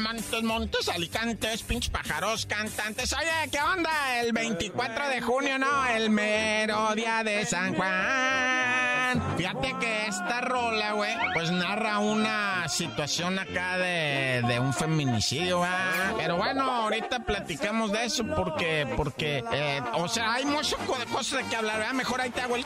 Montes, 0.00 0.42
montes, 0.42 0.88
alicantes, 0.88 1.62
pinches 1.62 1.90
pájaros, 1.90 2.46
cantantes. 2.46 3.12
Oye, 3.12 3.50
¿qué 3.50 3.60
onda? 3.60 4.20
El 4.20 4.32
24 4.32 5.08
de 5.08 5.20
junio, 5.20 5.58
¿no? 5.58 5.86
El 5.86 6.10
mero 6.10 6.94
día 6.94 7.22
de 7.22 7.46
San 7.46 7.74
Juan. 7.74 9.36
Fíjate 9.36 9.76
que 9.78 10.06
esta 10.06 10.40
rola, 10.40 10.92
güey, 10.92 11.14
pues 11.32 11.50
narra 11.52 11.98
una 11.98 12.68
situación 12.68 13.38
acá 13.38 13.78
de, 13.78 14.42
de 14.46 14.58
un 14.58 14.74
feminicidio, 14.74 15.60
¿va? 15.60 16.14
Pero 16.16 16.36
bueno, 16.36 16.64
ahorita 16.64 17.20
platicamos 17.20 17.92
de 17.92 18.04
eso 18.04 18.24
porque, 18.34 18.92
porque, 18.96 19.44
eh, 19.52 19.80
o 19.94 20.08
sea, 20.08 20.34
hay 20.34 20.44
muchas 20.44 20.80
cosas 21.12 21.44
de 21.44 21.48
que 21.48 21.56
hablar, 21.56 21.78
¿verdad? 21.78 21.94
Mejor 21.94 22.20
ahí 22.20 22.30
te 22.30 22.40
hago 22.40 22.56
el... 22.56 22.64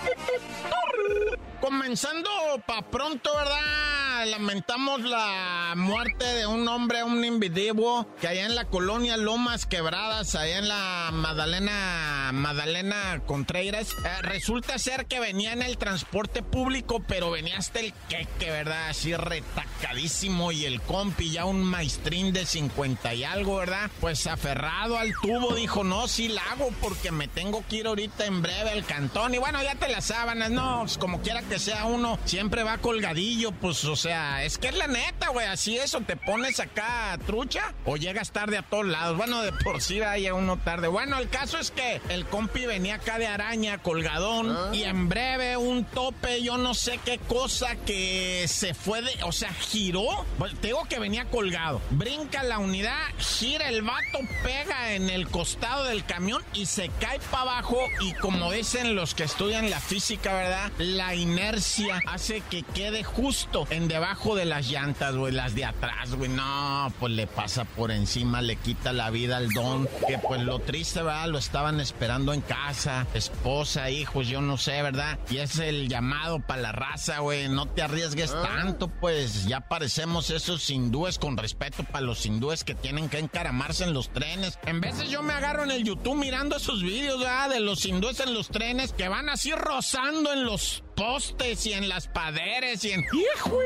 Comenzando 1.60 2.30
pa' 2.66 2.82
pronto, 2.82 3.34
¿verdad? 3.36 3.97
Lamentamos 4.26 5.02
la 5.02 5.74
muerte 5.76 6.24
de 6.24 6.46
un 6.46 6.66
hombre, 6.66 7.04
un 7.04 7.24
individuo, 7.24 8.06
que 8.20 8.26
allá 8.26 8.46
en 8.46 8.54
la 8.54 8.64
colonia 8.64 9.16
Lomas 9.16 9.64
Quebradas, 9.64 10.34
allá 10.34 10.58
en 10.58 10.68
la 10.68 11.10
Madalena, 11.12 12.30
Madalena 12.32 13.22
Contreras, 13.26 13.92
eh, 13.92 14.22
resulta 14.22 14.78
ser 14.78 15.06
que 15.06 15.20
venía 15.20 15.52
en 15.52 15.62
el 15.62 15.78
transporte 15.78 16.42
público, 16.42 17.02
pero 17.06 17.30
venía 17.30 17.58
hasta 17.58 17.80
el 17.80 17.92
queque, 18.08 18.50
¿verdad? 18.50 18.88
Así 18.88 19.14
retacadísimo 19.14 20.52
y 20.52 20.64
el 20.64 20.80
compi, 20.80 21.30
ya 21.30 21.44
un 21.44 21.62
maestrín 21.62 22.32
de 22.32 22.44
50 22.44 23.14
y 23.14 23.24
algo, 23.24 23.56
¿verdad? 23.56 23.90
Pues 24.00 24.26
aferrado 24.26 24.98
al 24.98 25.12
tubo, 25.22 25.54
dijo, 25.54 25.84
no, 25.84 26.08
sí 26.08 26.28
la 26.28 26.42
hago 26.52 26.70
porque 26.80 27.12
me 27.12 27.28
tengo 27.28 27.64
que 27.68 27.76
ir 27.76 27.86
ahorita 27.86 28.26
en 28.26 28.42
breve 28.42 28.70
al 28.70 28.84
cantón. 28.84 29.34
Y 29.34 29.38
bueno, 29.38 29.62
ya 29.62 29.74
te 29.76 29.88
las 29.88 30.06
sábanas, 30.06 30.50
no, 30.50 30.80
pues 30.80 30.98
como 30.98 31.22
quiera 31.22 31.42
que 31.42 31.58
sea 31.58 31.84
uno, 31.84 32.18
siempre 32.24 32.62
va 32.62 32.78
colgadillo, 32.78 33.52
pues, 33.52 33.84
o 33.84 33.96
sea, 33.96 34.07
es 34.08 34.58
que 34.58 34.68
es 34.68 34.76
la 34.76 34.86
neta, 34.86 35.28
güey, 35.28 35.46
así 35.46 35.76
eso, 35.76 36.00
te 36.00 36.16
pones 36.16 36.60
acá 36.60 37.18
trucha 37.26 37.74
o 37.84 37.96
llegas 37.96 38.32
tarde 38.32 38.58
a 38.58 38.62
todos 38.62 38.86
lados. 38.86 39.16
Bueno, 39.16 39.42
de 39.42 39.52
por 39.52 39.80
sí 39.80 40.00
vaya 40.00 40.34
uno 40.34 40.56
tarde. 40.58 40.88
Bueno, 40.88 41.18
el 41.18 41.28
caso 41.28 41.58
es 41.58 41.70
que 41.70 42.00
el 42.08 42.26
compi 42.26 42.66
venía 42.66 42.96
acá 42.96 43.18
de 43.18 43.26
araña, 43.26 43.78
colgadón, 43.78 44.74
y 44.74 44.84
en 44.84 45.08
breve 45.08 45.56
un 45.56 45.84
tope, 45.84 46.42
yo 46.42 46.58
no 46.58 46.74
sé 46.74 46.98
qué 47.04 47.18
cosa 47.18 47.76
que 47.76 48.46
se 48.48 48.74
fue 48.74 49.02
de, 49.02 49.10
o 49.24 49.32
sea, 49.32 49.52
giró. 49.52 50.24
Pues, 50.38 50.54
te 50.60 50.68
digo 50.68 50.84
que 50.88 50.98
venía 50.98 51.26
colgado. 51.26 51.80
Brinca 51.90 52.42
la 52.42 52.58
unidad, 52.58 52.96
gira 53.18 53.68
el 53.68 53.82
vato, 53.82 54.18
pega 54.42 54.92
en 54.92 55.10
el 55.10 55.28
costado 55.28 55.84
del 55.84 56.04
camión 56.04 56.42
y 56.54 56.66
se 56.66 56.88
cae 57.00 57.18
para 57.30 57.42
abajo. 57.42 57.78
Y 58.00 58.12
como 58.14 58.52
dicen 58.52 58.94
los 58.94 59.14
que 59.14 59.24
estudian 59.24 59.70
la 59.70 59.80
física, 59.80 60.32
¿verdad? 60.32 60.72
La 60.78 61.14
inercia 61.14 62.00
hace 62.06 62.40
que 62.42 62.62
quede 62.62 63.04
justo 63.04 63.66
en 63.70 63.88
debajo 63.98 64.36
de 64.36 64.44
las 64.44 64.70
llantas, 64.70 65.16
güey, 65.16 65.32
las 65.32 65.56
de 65.56 65.64
atrás, 65.64 66.14
güey. 66.14 66.30
No, 66.30 66.92
pues 67.00 67.12
le 67.14 67.26
pasa 67.26 67.64
por 67.64 67.90
encima, 67.90 68.40
le 68.40 68.54
quita 68.54 68.92
la 68.92 69.10
vida 69.10 69.38
al 69.38 69.48
don. 69.48 69.88
Que 70.06 70.18
pues 70.18 70.40
lo 70.40 70.60
triste, 70.60 71.02
¿verdad? 71.02 71.26
Lo 71.26 71.38
estaban 71.38 71.80
esperando 71.80 72.32
en 72.32 72.40
casa, 72.40 73.08
esposa, 73.12 73.90
hijos, 73.90 74.28
yo 74.28 74.40
no 74.40 74.56
sé, 74.56 74.82
¿verdad? 74.82 75.18
Y 75.30 75.38
es 75.38 75.58
el 75.58 75.88
llamado 75.88 76.38
para 76.38 76.62
la 76.62 76.70
raza, 76.70 77.18
güey. 77.18 77.48
No 77.48 77.66
te 77.66 77.82
arriesgues 77.82 78.30
tanto, 78.30 78.86
pues 78.86 79.46
ya 79.46 79.62
parecemos 79.62 80.30
esos 80.30 80.70
hindúes 80.70 81.18
con 81.18 81.36
respeto 81.36 81.82
para 81.82 82.06
los 82.06 82.24
hindúes 82.24 82.62
que 82.62 82.76
tienen 82.76 83.08
que 83.08 83.18
encaramarse 83.18 83.82
en 83.82 83.94
los 83.94 84.10
trenes. 84.10 84.60
En 84.64 84.80
veces 84.80 85.10
yo 85.10 85.24
me 85.24 85.32
agarro 85.32 85.64
en 85.64 85.72
el 85.72 85.82
YouTube 85.82 86.14
mirando 86.14 86.56
esos 86.56 86.84
vídeos, 86.84 87.18
¿verdad? 87.18 87.50
De 87.50 87.58
los 87.58 87.84
hindúes 87.84 88.20
en 88.20 88.32
los 88.32 88.46
trenes 88.48 88.92
que 88.92 89.08
van 89.08 89.28
así 89.28 89.50
rozando 89.50 90.32
en 90.32 90.44
los 90.44 90.84
postes 90.98 91.64
y 91.64 91.74
en 91.74 91.88
las 91.88 92.08
paderes 92.08 92.84
y 92.84 92.90
en... 92.90 93.04
¡Hijo 93.12 93.56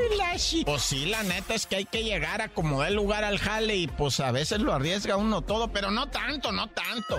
Pues 0.66 0.82
sí, 0.82 1.06
la 1.06 1.22
neta 1.22 1.54
es 1.54 1.66
que 1.66 1.76
hay 1.76 1.86
que 1.86 2.04
llegar 2.04 2.42
a 2.42 2.50
como 2.50 2.84
el 2.84 2.94
lugar 2.94 3.24
al 3.24 3.38
jale 3.38 3.74
y 3.74 3.86
pues 3.86 4.20
a 4.20 4.32
veces 4.32 4.60
lo 4.60 4.74
arriesga 4.74 5.16
uno 5.16 5.40
todo, 5.40 5.72
pero 5.72 5.90
no 5.90 6.10
tanto, 6.10 6.52
no 6.52 6.68
tanto. 6.68 7.16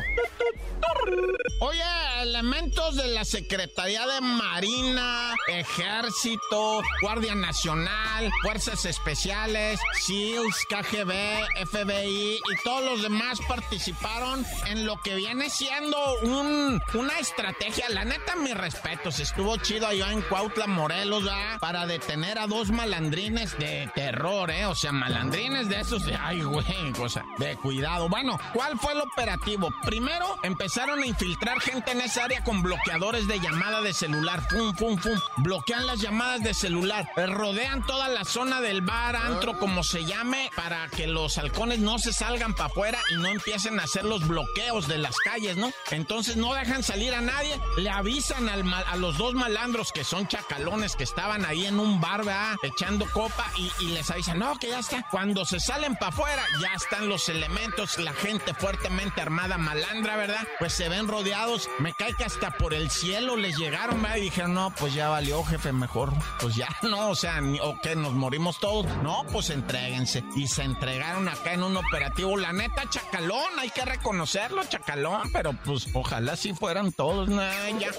Oye, 1.61 1.81
elementos 2.21 2.95
de 2.95 3.07
la 3.07 3.25
Secretaría 3.25 4.05
de 4.05 4.21
Marina, 4.21 5.33
Ejército, 5.47 6.81
Guardia 7.01 7.35
Nacional, 7.35 8.31
Fuerzas 8.41 8.85
Especiales, 8.85 9.79
SEALs, 10.05 10.55
KGB, 10.69 11.67
FBI 11.69 12.35
y 12.35 12.63
todos 12.63 12.83
los 12.83 13.01
demás 13.01 13.39
participaron 13.47 14.45
en 14.67 14.85
lo 14.85 14.99
que 15.01 15.15
viene 15.15 15.49
siendo 15.49 15.97
un, 16.21 16.81
una 16.93 17.19
estrategia. 17.19 17.89
La 17.89 18.03
neta, 18.03 18.35
mis 18.35 18.55
respetos, 18.55 19.19
estuvo 19.19 19.57
chido 19.57 19.87
allá 20.03 20.13
en 20.13 20.21
Cuautla, 20.23 20.67
Morelos, 20.67 21.23
¿verdad? 21.23 21.59
para 21.59 21.85
detener 21.85 22.37
a 22.39 22.47
dos 22.47 22.69
malandrines 22.71 23.57
de 23.57 23.89
terror, 23.95 24.51
¿eh? 24.51 24.65
O 24.65 24.75
sea, 24.75 24.91
malandrines 24.91 25.69
de 25.69 25.79
esos 25.79 26.05
de, 26.05 26.15
ay, 26.15 26.41
güey, 26.41 26.63
cosa, 26.95 27.23
de 27.37 27.55
cuidado. 27.57 28.09
Bueno, 28.09 28.39
¿cuál 28.53 28.77
fue 28.79 28.93
el 28.93 29.01
operativo? 29.01 29.69
Primero, 29.83 30.37
empezaron 30.43 31.01
a 31.01 31.05
infiltrar 31.05 31.59
gente 31.61 31.91
en 31.91 32.01
esa 32.01 32.25
área 32.25 32.43
con 32.43 32.61
bloqueadores 32.61 33.27
de 33.27 33.39
llamada 33.39 33.81
de 33.81 33.93
celular. 33.93 34.47
Pum, 34.49 34.73
pum, 34.75 34.97
pum. 34.97 35.19
Bloquean 35.37 35.87
las 35.87 35.99
llamadas 36.01 36.41
de 36.43 36.53
celular. 36.53 37.09
Eh, 37.15 37.25
Rodean 37.27 37.85
toda 37.85 38.07
la 38.09 38.25
zona 38.25 38.61
del 38.61 38.81
bar, 38.81 39.15
antro, 39.15 39.57
como 39.59 39.83
se 39.83 40.05
llame, 40.05 40.49
para 40.55 40.87
que 40.89 41.07
los 41.07 41.37
halcones 41.37 41.79
no 41.79 41.99
se 41.99 42.13
salgan 42.13 42.53
para 42.53 42.65
afuera 42.65 42.99
y 43.11 43.15
no 43.15 43.27
empiecen 43.27 43.79
a 43.79 43.83
hacer 43.83 44.03
los 44.05 44.27
bloqueos 44.27 44.87
de 44.87 44.97
las 44.97 45.17
calles, 45.19 45.57
¿no? 45.57 45.71
Entonces 45.91 46.35
no 46.35 46.53
dejan 46.53 46.83
salir 46.83 47.13
a 47.13 47.21
nadie. 47.21 47.59
Le 47.77 47.89
avisan 47.89 48.49
al 48.49 48.63
mal- 48.63 48.85
a 48.87 48.95
los 48.97 49.17
dos 49.17 49.33
malandros 49.33 49.91
que 49.93 50.03
son 50.03 50.27
chacalones 50.27 50.95
que 50.95 51.03
estaban 51.03 51.45
ahí 51.45 51.65
en 51.65 51.79
un 51.79 52.01
bar, 52.01 52.25
¿verdad? 52.25 52.55
Echando 52.63 53.05
copa 53.11 53.45
y, 53.57 53.87
les 53.87 54.09
avisan, 54.09 54.39
no, 54.39 54.57
que 54.57 54.69
ya 54.69 54.79
está. 54.79 55.05
Cuando 55.11 55.45
se 55.45 55.59
salen 55.59 55.95
para 55.95 56.09
afuera, 56.09 56.43
ya 56.61 56.73
están 56.73 57.07
los 57.07 57.29
elementos, 57.29 57.97
la 57.99 58.13
gente 58.13 58.53
fuertemente 58.53 59.21
armada, 59.21 59.57
malandra, 59.57 60.15
¿verdad? 60.15 60.47
Pues 60.59 60.73
se 60.73 60.89
ven 60.89 61.07
rodeados. 61.07 61.69
Me 61.79 61.93
cae 61.93 62.13
que 62.13 62.25
hasta 62.25 62.51
por 62.51 62.73
el 62.73 62.89
cielo 62.89 63.35
les 63.35 63.57
llegaron, 63.57 64.01
¿verdad? 64.01 64.17
Y 64.17 64.21
dijeron, 64.21 64.53
no, 64.53 64.73
pues 64.75 64.93
ya 64.93 65.09
valió, 65.09 65.43
jefe, 65.43 65.71
mejor. 65.71 66.11
Pues 66.39 66.55
ya 66.55 66.67
no, 66.81 67.09
o 67.09 67.15
sea, 67.15 67.41
o 67.61 67.79
que 67.81 67.95
nos 67.95 68.13
morimos 68.13 68.59
todos. 68.59 68.85
No, 69.03 69.25
pues 69.31 69.49
entréguense. 69.49 70.23
Y 70.35 70.47
se 70.47 70.63
entregaron 70.63 71.27
acá 71.29 71.53
en 71.53 71.63
un 71.63 71.77
operativo. 71.77 72.37
La 72.37 72.53
neta, 72.53 72.89
chacalón, 72.89 73.59
hay 73.59 73.69
que 73.69 73.85
reconocerlo, 73.85 74.63
chacalón. 74.65 75.31
Pero 75.31 75.53
pues 75.63 75.87
ojalá 75.93 76.35
si 76.35 76.53
fueran 76.53 76.91
todos, 76.91 77.29
nah, 77.29 77.69
ya. 77.79 77.91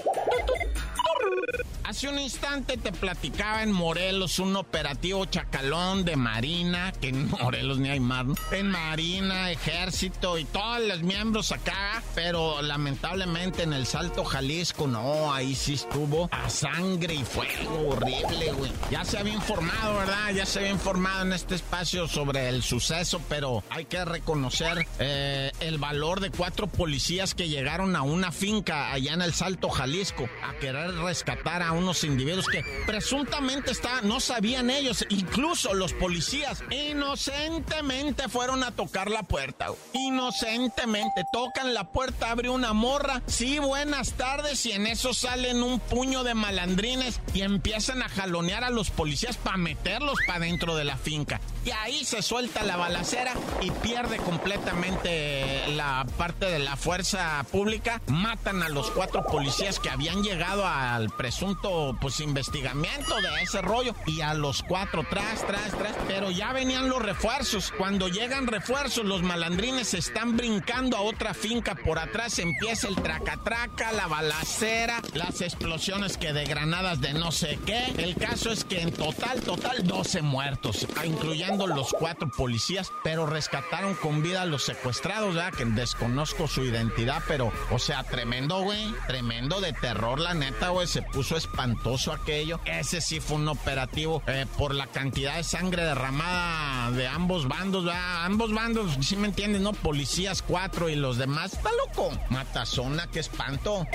Hace 1.83 2.09
un 2.09 2.17
instante 2.17 2.77
te 2.77 2.91
platicaba 2.91 3.61
en 3.61 3.71
Morelos 3.71 4.39
un 4.39 4.55
operativo 4.55 5.25
chacalón 5.25 6.03
de 6.03 6.15
Marina, 6.15 6.91
que 6.99 7.09
en 7.09 7.29
Morelos 7.29 7.77
ni 7.77 7.89
hay 7.89 7.99
mar, 7.99 8.25
en 8.51 8.71
Marina, 8.71 9.51
Ejército 9.51 10.39
y 10.39 10.45
todos 10.45 10.81
los 10.81 11.03
miembros 11.03 11.51
acá, 11.51 12.01
pero 12.15 12.61
lamentablemente 12.63 13.63
en 13.63 13.73
el 13.73 13.85
Salto 13.85 14.25
Jalisco, 14.25 14.87
no, 14.87 15.31
ahí 15.31 15.53
sí 15.53 15.75
estuvo 15.75 16.27
a 16.31 16.49
sangre 16.49 17.13
y 17.13 17.23
fuego 17.23 17.89
horrible, 17.89 18.51
güey. 18.53 18.71
Ya 18.89 19.05
se 19.05 19.19
había 19.19 19.33
informado, 19.33 19.97
¿verdad? 19.99 20.31
Ya 20.33 20.45
se 20.47 20.59
había 20.59 20.71
informado 20.71 21.21
en 21.21 21.33
este 21.33 21.53
espacio 21.53 22.07
sobre 22.07 22.49
el 22.49 22.63
suceso, 22.63 23.21
pero 23.29 23.63
hay 23.69 23.85
que 23.85 24.03
reconocer 24.03 24.87
eh, 24.97 25.51
el 25.59 25.77
valor 25.77 26.19
de 26.19 26.31
cuatro 26.31 26.67
policías 26.67 27.35
que 27.35 27.47
llegaron 27.47 27.95
a 27.95 28.01
una 28.01 28.31
finca 28.31 28.91
allá 28.91 29.13
en 29.13 29.21
el 29.21 29.33
Salto 29.33 29.69
Jalisco 29.69 30.27
a 30.43 30.55
querer 30.55 30.91
rescatar 31.15 31.63
a 31.63 31.71
unos 31.71 32.03
individuos 32.03 32.45
que 32.45 32.61
presuntamente 32.85 33.71
no 34.03 34.19
sabían 34.19 34.69
ellos, 34.69 35.05
incluso 35.07 35.73
los 35.73 35.93
policías 35.93 36.61
inocentemente 36.69 38.27
fueron 38.27 38.65
a 38.65 38.71
tocar 38.71 39.09
la 39.09 39.23
puerta. 39.23 39.67
Inocentemente 39.93 41.23
tocan 41.31 41.73
la 41.73 41.89
puerta, 41.89 42.31
abre 42.31 42.49
una 42.49 42.73
morra. 42.73 43.21
Sí, 43.27 43.59
buenas 43.59 44.13
tardes 44.13 44.65
y 44.65 44.73
en 44.73 44.87
eso 44.87 45.13
salen 45.13 45.63
un 45.63 45.79
puño 45.79 46.25
de 46.25 46.33
malandrines 46.33 47.21
y 47.33 47.43
empiezan 47.43 48.03
a 48.03 48.09
jalonear 48.09 48.65
a 48.65 48.69
los 48.69 48.89
policías 48.89 49.37
para 49.37 49.55
meterlos 49.55 50.19
para 50.27 50.39
dentro 50.39 50.75
de 50.75 50.83
la 50.83 50.97
finca. 50.97 51.39
Y 51.65 51.71
ahí 51.71 52.05
se 52.05 52.21
suelta 52.21 52.61
la 52.61 52.77
balacera 52.77 53.33
y 53.59 53.71
pierde 53.71 54.17
completamente 54.17 55.67
la 55.69 56.05
parte 56.15 56.45
de 56.45 56.59
la 56.59 56.75
fuerza 56.75 57.43
pública. 57.51 57.99
Matan 58.05 58.61
a 58.61 58.69
los 58.69 58.91
cuatro 58.91 59.25
policías 59.25 59.79
que 59.79 59.89
habían 59.89 60.21
llegado 60.21 60.67
al 60.67 61.09
presunto 61.09 61.97
pues 61.99 62.19
investigamiento 62.19 63.15
de 63.15 63.41
ese 63.41 63.63
rollo. 63.63 63.95
Y 64.05 64.21
a 64.21 64.35
los 64.35 64.61
cuatro 64.61 65.03
tras, 65.09 65.43
tras, 65.47 65.71
tras. 65.71 65.95
Pero 66.07 66.29
ya 66.29 66.53
venían 66.53 66.87
los 66.87 67.01
refuerzos. 67.01 67.73
Cuando 67.75 68.09
llegan 68.09 68.45
refuerzos, 68.45 69.03
los 69.03 69.23
malandrines 69.23 69.95
están 69.95 70.37
brincando 70.37 70.97
a 70.97 71.01
otra 71.01 71.33
finca 71.33 71.73
por 71.73 71.97
atrás. 71.97 72.37
Empieza 72.37 72.87
el 72.89 72.95
traca-traca, 72.95 73.91
la 73.91 74.05
balacera, 74.05 75.01
las 75.15 75.41
explosiones 75.41 76.17
que 76.17 76.31
de 76.31 76.45
granadas 76.45 77.01
de 77.01 77.15
no 77.15 77.31
sé 77.31 77.57
qué. 77.65 77.85
El 77.97 78.15
caso 78.15 78.51
es 78.51 78.63
que 78.63 78.81
en 78.81 78.91
total, 78.91 79.41
total, 79.41 79.87
12 79.87 80.21
muertos, 80.21 80.87
incluyendo 81.03 81.54
los 81.55 81.93
cuatro 81.93 82.29
policías, 82.29 82.91
pero 83.03 83.25
rescataron 83.25 83.95
con 83.95 84.21
vida 84.21 84.41
a 84.41 84.45
los 84.45 84.63
secuestrados, 84.63 85.35
ya 85.35 85.51
que 85.51 85.65
desconozco 85.65 86.47
su 86.47 86.63
identidad, 86.63 87.23
pero, 87.27 87.51
o 87.71 87.79
sea, 87.79 88.03
tremendo, 88.03 88.61
güey, 88.61 88.93
tremendo 89.07 89.61
de 89.61 89.73
terror, 89.73 90.19
la 90.19 90.33
neta, 90.33 90.69
güey, 90.69 90.87
se 90.87 91.01
puso 91.01 91.37
espantoso 91.37 92.11
aquello. 92.11 92.59
Ese 92.65 93.01
sí 93.01 93.19
fue 93.19 93.37
un 93.37 93.47
operativo 93.47 94.21
eh, 94.27 94.45
por 94.57 94.75
la 94.75 94.87
cantidad 94.87 95.37
de 95.37 95.43
sangre 95.43 95.83
derramada 95.83 96.91
de 96.91 97.07
ambos 97.07 97.47
bandos, 97.47 97.85
¿verdad? 97.85 98.25
Ambos 98.25 98.53
bandos, 98.53 98.97
si 99.01 99.15
me 99.15 99.27
entienden, 99.27 99.63
¿no? 99.63 99.73
Policías 99.73 100.41
cuatro 100.41 100.89
y 100.89 100.95
los 100.95 101.17
demás, 101.17 101.53
está 101.53 101.69
loco. 101.71 102.11
Matazona, 102.29 103.07
qué 103.07 103.19
espanto. 103.19 103.87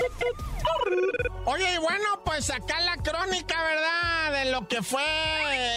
Oye, 1.45 1.73
y 1.73 1.77
bueno, 1.77 2.21
pues 2.23 2.49
acá 2.49 2.79
la 2.81 2.97
crónica, 2.97 3.61
¿verdad? 3.63 4.43
De 4.43 4.51
lo 4.51 4.67
que 4.67 4.81
fue 4.81 5.01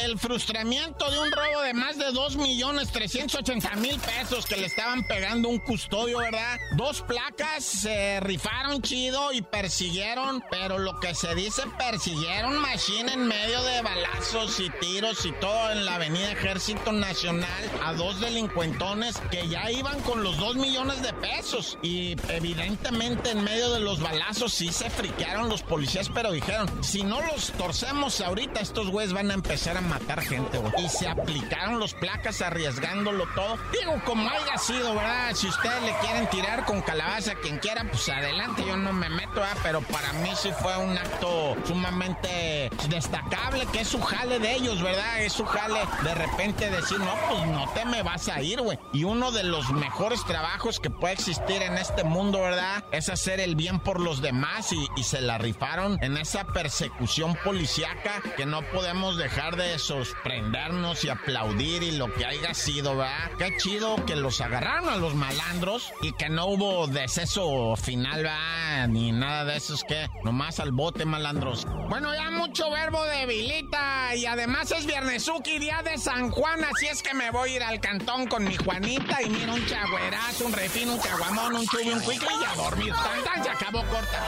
el 0.04 0.18
frustramiento 0.18 1.10
de 1.10 1.18
un 1.18 1.30
robo 1.32 1.62
de 1.62 1.73
más 1.74 1.98
de 1.98 2.10
2 2.12 2.36
millones 2.36 2.90
380 2.92 3.76
mil 3.76 3.98
pesos 3.98 4.46
que 4.46 4.56
le 4.56 4.66
estaban 4.66 5.02
pegando 5.04 5.48
un 5.48 5.58
custodio, 5.58 6.18
¿verdad? 6.18 6.58
Dos 6.76 7.02
placas 7.02 7.64
se 7.64 8.20
rifaron 8.20 8.80
chido 8.80 9.32
y 9.32 9.42
persiguieron, 9.42 10.42
pero 10.50 10.78
lo 10.78 10.98
que 11.00 11.14
se 11.14 11.34
dice 11.34 11.62
persiguieron 11.76 12.58
machine 12.58 13.12
en 13.12 13.26
medio 13.26 13.62
de 13.62 13.82
balazos 13.82 14.60
y 14.60 14.70
tiros 14.80 15.26
y 15.26 15.32
todo 15.32 15.72
en 15.72 15.84
la 15.84 15.96
avenida 15.96 16.32
Ejército 16.32 16.92
Nacional 16.92 17.70
a 17.82 17.92
dos 17.94 18.20
delincuentones 18.20 19.18
que 19.30 19.48
ya 19.48 19.70
iban 19.70 20.00
con 20.02 20.22
los 20.22 20.36
2 20.38 20.56
millones 20.56 21.02
de 21.02 21.12
pesos 21.14 21.78
y 21.82 22.16
evidentemente 22.28 23.30
en 23.30 23.42
medio 23.42 23.72
de 23.72 23.80
los 23.80 24.00
balazos 24.00 24.52
sí 24.52 24.72
se 24.72 24.90
friquearon 24.90 25.48
los 25.48 25.62
policías, 25.62 26.08
pero 26.08 26.30
dijeron, 26.30 26.70
si 26.82 27.02
no 27.02 27.20
los 27.20 27.52
torcemos 27.52 28.20
ahorita 28.20 28.60
estos 28.60 28.90
güeyes 28.90 29.12
van 29.12 29.30
a 29.30 29.34
empezar 29.34 29.76
a 29.76 29.80
matar 29.80 30.20
gente, 30.22 30.58
güey. 30.58 30.72
Y 30.84 30.88
se 30.88 31.08
aplicaron 31.08 31.63
los 31.72 31.94
placas 31.94 32.42
arriesgándolo 32.42 33.26
todo. 33.34 33.58
Digo, 33.72 34.00
como 34.04 34.28
haya 34.28 34.58
sido, 34.58 34.94
¿verdad? 34.94 35.34
Si 35.34 35.48
ustedes 35.48 35.82
le 35.82 35.92
quieren 35.98 36.28
tirar 36.28 36.64
con 36.64 36.82
calabaza 36.82 37.32
a 37.32 37.34
quien 37.36 37.58
quiera, 37.58 37.84
pues 37.84 38.08
adelante, 38.08 38.64
yo 38.66 38.76
no 38.76 38.92
me 38.92 39.08
meto, 39.08 39.34
¿verdad? 39.34 39.56
Pero 39.62 39.80
para 39.82 40.12
mí 40.14 40.30
sí 40.36 40.50
fue 40.60 40.76
un 40.76 40.96
acto 40.96 41.56
sumamente 41.66 42.70
destacable, 42.88 43.66
que 43.72 43.80
es 43.80 43.88
su 43.88 44.00
jale 44.00 44.38
de 44.38 44.54
ellos, 44.54 44.82
¿verdad? 44.82 45.20
Es 45.22 45.32
su 45.32 45.44
jale 45.44 45.80
de 46.02 46.14
repente 46.14 46.70
decir, 46.70 46.98
no, 46.98 47.14
pues 47.28 47.46
no 47.46 47.68
te 47.70 47.84
me 47.84 48.02
vas 48.02 48.28
a 48.28 48.42
ir, 48.42 48.60
güey. 48.60 48.78
Y 48.92 49.04
uno 49.04 49.32
de 49.32 49.44
los 49.44 49.70
mejores 49.72 50.24
trabajos 50.26 50.80
que 50.80 50.90
puede 50.90 51.14
existir 51.14 51.62
en 51.62 51.78
este 51.78 52.04
mundo, 52.04 52.40
¿verdad? 52.40 52.84
Es 52.92 53.08
hacer 53.08 53.40
el 53.40 53.56
bien 53.56 53.80
por 53.80 54.00
los 54.00 54.20
demás 54.20 54.72
y, 54.72 54.86
y 54.96 55.04
se 55.04 55.20
la 55.20 55.38
rifaron 55.38 55.98
en 56.02 56.16
esa 56.16 56.44
persecución 56.44 57.36
policíaca 57.44 58.22
que 58.36 58.46
no 58.46 58.62
podemos 58.72 59.16
dejar 59.16 59.56
de 59.56 59.78
sorprendernos 59.78 61.04
y 61.04 61.08
aplaudir 61.08 61.53
y 61.60 61.92
lo 61.92 62.12
que 62.12 62.24
haya 62.24 62.52
sido, 62.52 62.96
¿verdad? 62.96 63.30
Qué 63.38 63.56
chido 63.56 64.04
que 64.06 64.16
los 64.16 64.40
agarraron 64.40 64.88
a 64.88 64.96
los 64.96 65.14
malandros 65.14 65.92
y 66.02 66.12
que 66.12 66.28
no 66.28 66.46
hubo 66.46 66.86
deceso 66.88 67.76
final, 67.76 68.24
¿verdad? 68.24 68.88
Ni 68.88 69.12
nada 69.12 69.44
de 69.44 69.56
eso, 69.56 69.74
es 69.74 69.84
que 69.84 70.08
nomás 70.24 70.58
al 70.58 70.72
bote, 70.72 71.04
malandros. 71.04 71.66
Bueno, 71.88 72.12
ya 72.14 72.30
mucho 72.30 72.70
verbo 72.70 73.04
debilita 73.04 74.14
y 74.16 74.26
además 74.26 74.72
es 74.72 74.84
Viernesuki, 74.84 75.58
día 75.58 75.80
de 75.82 75.96
San 75.96 76.30
Juan, 76.30 76.64
así 76.64 76.86
es 76.86 77.02
que 77.02 77.14
me 77.14 77.30
voy 77.30 77.50
a 77.50 77.56
ir 77.56 77.62
al 77.62 77.80
cantón 77.80 78.26
con 78.26 78.44
mi 78.44 78.56
Juanita 78.56 79.22
y 79.22 79.30
mira 79.30 79.52
un 79.52 79.64
chagüerazo, 79.66 80.46
un 80.46 80.52
refino, 80.52 80.94
un 80.94 81.00
caguamón, 81.00 81.54
un 81.54 81.66
chubi, 81.66 81.90
un 81.90 82.00
cuicle 82.00 82.28
y 82.40 82.44
a 82.44 82.56
dormir. 82.56 82.92
Tan, 83.24 83.44
se 83.44 83.50
acabó 83.50 83.84
corta. 83.84 84.20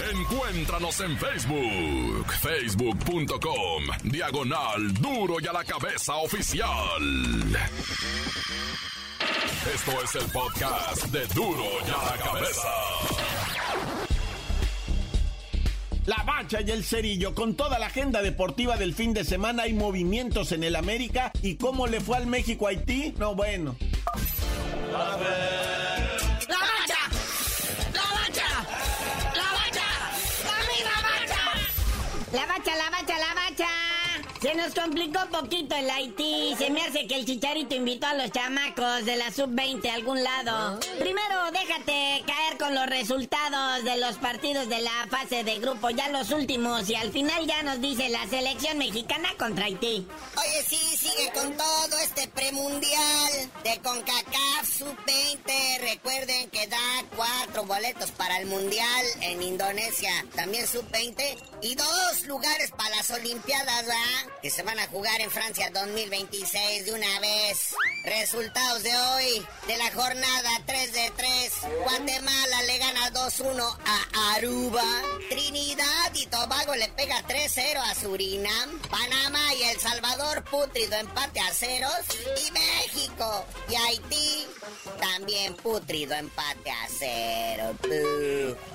Encuéntranos 0.00 1.00
en 1.00 1.18
Facebook, 1.18 2.32
facebook.com, 2.40 3.82
diagonal 4.04 4.94
duro 4.94 5.40
y 5.40 5.46
a 5.48 5.52
la 5.52 5.64
cabeza 5.64 6.14
oficial. 6.16 7.02
Esto 9.74 10.02
es 10.04 10.14
el 10.14 10.30
podcast 10.30 11.04
de 11.06 11.26
duro 11.34 11.64
y 11.84 11.90
a 11.90 12.16
la 12.16 12.24
cabeza. 12.24 12.68
La 16.06 16.22
Bacha 16.22 16.60
y 16.60 16.70
el 16.70 16.84
Cerillo, 16.84 17.34
con 17.34 17.54
toda 17.54 17.80
la 17.80 17.86
agenda 17.86 18.22
deportiva 18.22 18.76
del 18.76 18.94
fin 18.94 19.12
de 19.12 19.24
semana, 19.24 19.64
hay 19.64 19.74
movimientos 19.74 20.52
en 20.52 20.62
el 20.62 20.76
América. 20.76 21.32
¿Y 21.42 21.56
cómo 21.56 21.88
le 21.88 22.00
fue 22.00 22.16
al 22.18 22.26
México-Haití? 22.26 23.14
No, 23.18 23.34
bueno. 23.34 23.76
¡La 24.92 25.16
Se 34.40 34.54
nos 34.54 34.72
complicó 34.72 35.18
un 35.24 35.30
poquito 35.30 35.74
el 35.74 35.90
Haití. 35.90 36.54
Se 36.56 36.70
me 36.70 36.80
hace 36.82 37.08
que 37.08 37.16
el 37.16 37.26
chicharito 37.26 37.74
invitó 37.74 38.06
a 38.06 38.14
los 38.14 38.30
chamacos 38.30 39.04
de 39.04 39.16
la 39.16 39.32
sub-20 39.32 39.90
a 39.90 39.94
algún 39.94 40.22
lado. 40.22 40.78
Primero, 41.00 41.50
déjate 41.52 42.22
caer 42.24 42.37
los 42.74 42.86
resultados 42.86 43.84
de 43.84 43.96
los 43.98 44.16
partidos 44.16 44.68
de 44.68 44.80
la 44.80 45.06
fase 45.10 45.44
de 45.44 45.58
grupo, 45.58 45.90
ya 45.90 46.08
los 46.08 46.30
últimos, 46.30 46.88
y 46.88 46.94
al 46.94 47.12
final 47.12 47.46
ya 47.46 47.62
nos 47.62 47.80
dice 47.80 48.08
la 48.08 48.26
selección 48.28 48.78
mexicana 48.78 49.28
contra 49.38 49.66
Haití. 49.66 50.06
Oye, 50.36 50.64
sí, 50.66 50.96
sigue 50.96 51.30
con 51.32 51.56
todo 51.56 51.98
este 52.02 52.28
premundial 52.28 53.50
de 53.64 53.78
CONCACAF 53.80 54.78
sub-20. 54.78 55.80
Recuerden 55.80 56.50
que 56.50 56.66
da 56.66 57.04
cuatro 57.16 57.64
boletos 57.64 58.10
para 58.12 58.38
el 58.38 58.46
mundial 58.46 59.06
en 59.20 59.42
Indonesia, 59.42 60.10
también 60.34 60.66
sub-20, 60.66 61.36
y 61.62 61.74
dos 61.74 62.26
lugares 62.26 62.70
para 62.72 62.96
las 62.96 63.10
Olimpiadas, 63.10 63.86
que 64.42 64.50
se 64.50 64.62
van 64.62 64.78
a 64.78 64.86
jugar 64.88 65.20
en 65.20 65.30
Francia 65.30 65.70
2026 65.72 66.86
de 66.86 66.92
una 66.92 67.20
vez. 67.20 67.74
Resultados 68.04 68.82
de 68.82 68.96
hoy 68.96 69.46
de 69.66 69.76
la 69.76 69.90
jornada 69.92 70.50
3 70.66 70.92
de 70.92 71.12
3. 71.16 71.52
Guatemala 73.08 73.10
le 73.10 73.10
gana 73.10 73.12
2-1 73.12 73.76
a 73.84 74.34
Aruba. 74.34 75.02
Trinidad 75.28 76.14
y 76.14 76.26
Tobago 76.26 76.74
le 76.74 76.88
pega 76.88 77.22
3-0 77.26 77.76
a 77.78 77.94
Surinam. 77.94 78.78
Panamá 78.90 79.54
y 79.54 79.62
El 79.64 79.80
Salvador 79.80 80.44
putrido 80.44 80.96
empate 80.96 81.40
a 81.40 81.52
ceros. 81.52 81.92
Y 82.46 82.50
México 82.50 83.44
y 83.68 83.74
Haití 83.74 84.46
también 85.00 85.54
putrido 85.54 86.14
empate 86.14 86.70
a 86.70 86.88
ceros. 86.88 87.76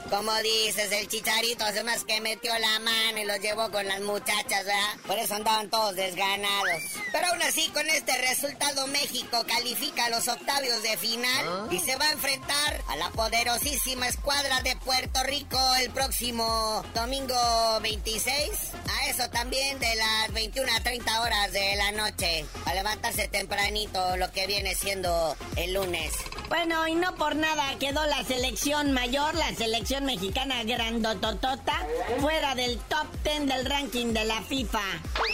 Como 0.09 0.33
dices, 0.41 0.91
el 0.91 1.07
chicharito 1.07 1.65
hace 1.65 1.83
más 1.83 2.03
que 2.03 2.21
metió 2.21 2.57
la 2.59 2.79
mano 2.79 3.19
y 3.19 3.25
los 3.25 3.39
llevó 3.39 3.71
con 3.71 3.87
las 3.87 4.01
muchachas, 4.01 4.65
¿verdad? 4.65 4.95
Por 5.07 5.17
eso 5.17 5.35
andaban 5.35 5.69
todos 5.69 5.95
desganados. 5.95 6.81
Pero 7.11 7.27
aún 7.27 7.41
así, 7.41 7.67
con 7.69 7.89
este 7.89 8.15
resultado, 8.29 8.87
México 8.87 9.43
califica 9.47 10.05
a 10.05 10.09
los 10.09 10.27
octavios 10.27 10.83
de 10.83 10.97
final 10.97 11.67
y 11.71 11.79
se 11.79 11.95
va 11.95 12.05
a 12.05 12.11
enfrentar 12.11 12.81
a 12.87 12.95
la 12.95 13.09
poderosísima 13.11 14.07
escuadra 14.23 14.61
de 14.61 14.77
Puerto 14.77 15.21
Rico 15.23 15.59
el 15.81 15.89
próximo 15.89 16.81
domingo 16.95 17.35
26. 17.81 18.49
A 18.87 19.09
eso 19.09 19.29
también 19.29 19.77
de 19.79 19.95
las 19.95 20.31
21 20.31 20.71
a 20.73 20.79
30 20.79 21.21
horas 21.21 21.51
de 21.51 21.75
la 21.75 21.91
noche. 21.91 22.45
A 22.63 22.73
levantarse 22.73 23.27
tempranito, 23.27 24.15
lo 24.15 24.31
que 24.31 24.47
viene 24.47 24.75
siendo 24.75 25.35
el 25.57 25.73
lunes. 25.73 26.13
Bueno, 26.47 26.87
y 26.87 26.95
no 26.95 27.15
por 27.15 27.35
nada 27.35 27.77
quedó 27.79 28.05
la 28.05 28.23
selección 28.23 28.93
mayor, 28.93 29.35
la 29.35 29.53
selección 29.55 30.05
mexicana 30.05 30.63
grandototota, 30.63 31.85
fuera 32.21 32.55
del 32.55 32.79
top 32.79 33.07
10 33.25 33.47
del 33.47 33.65
ranking 33.65 34.13
de 34.13 34.23
la 34.23 34.41
FIFA. 34.41 34.83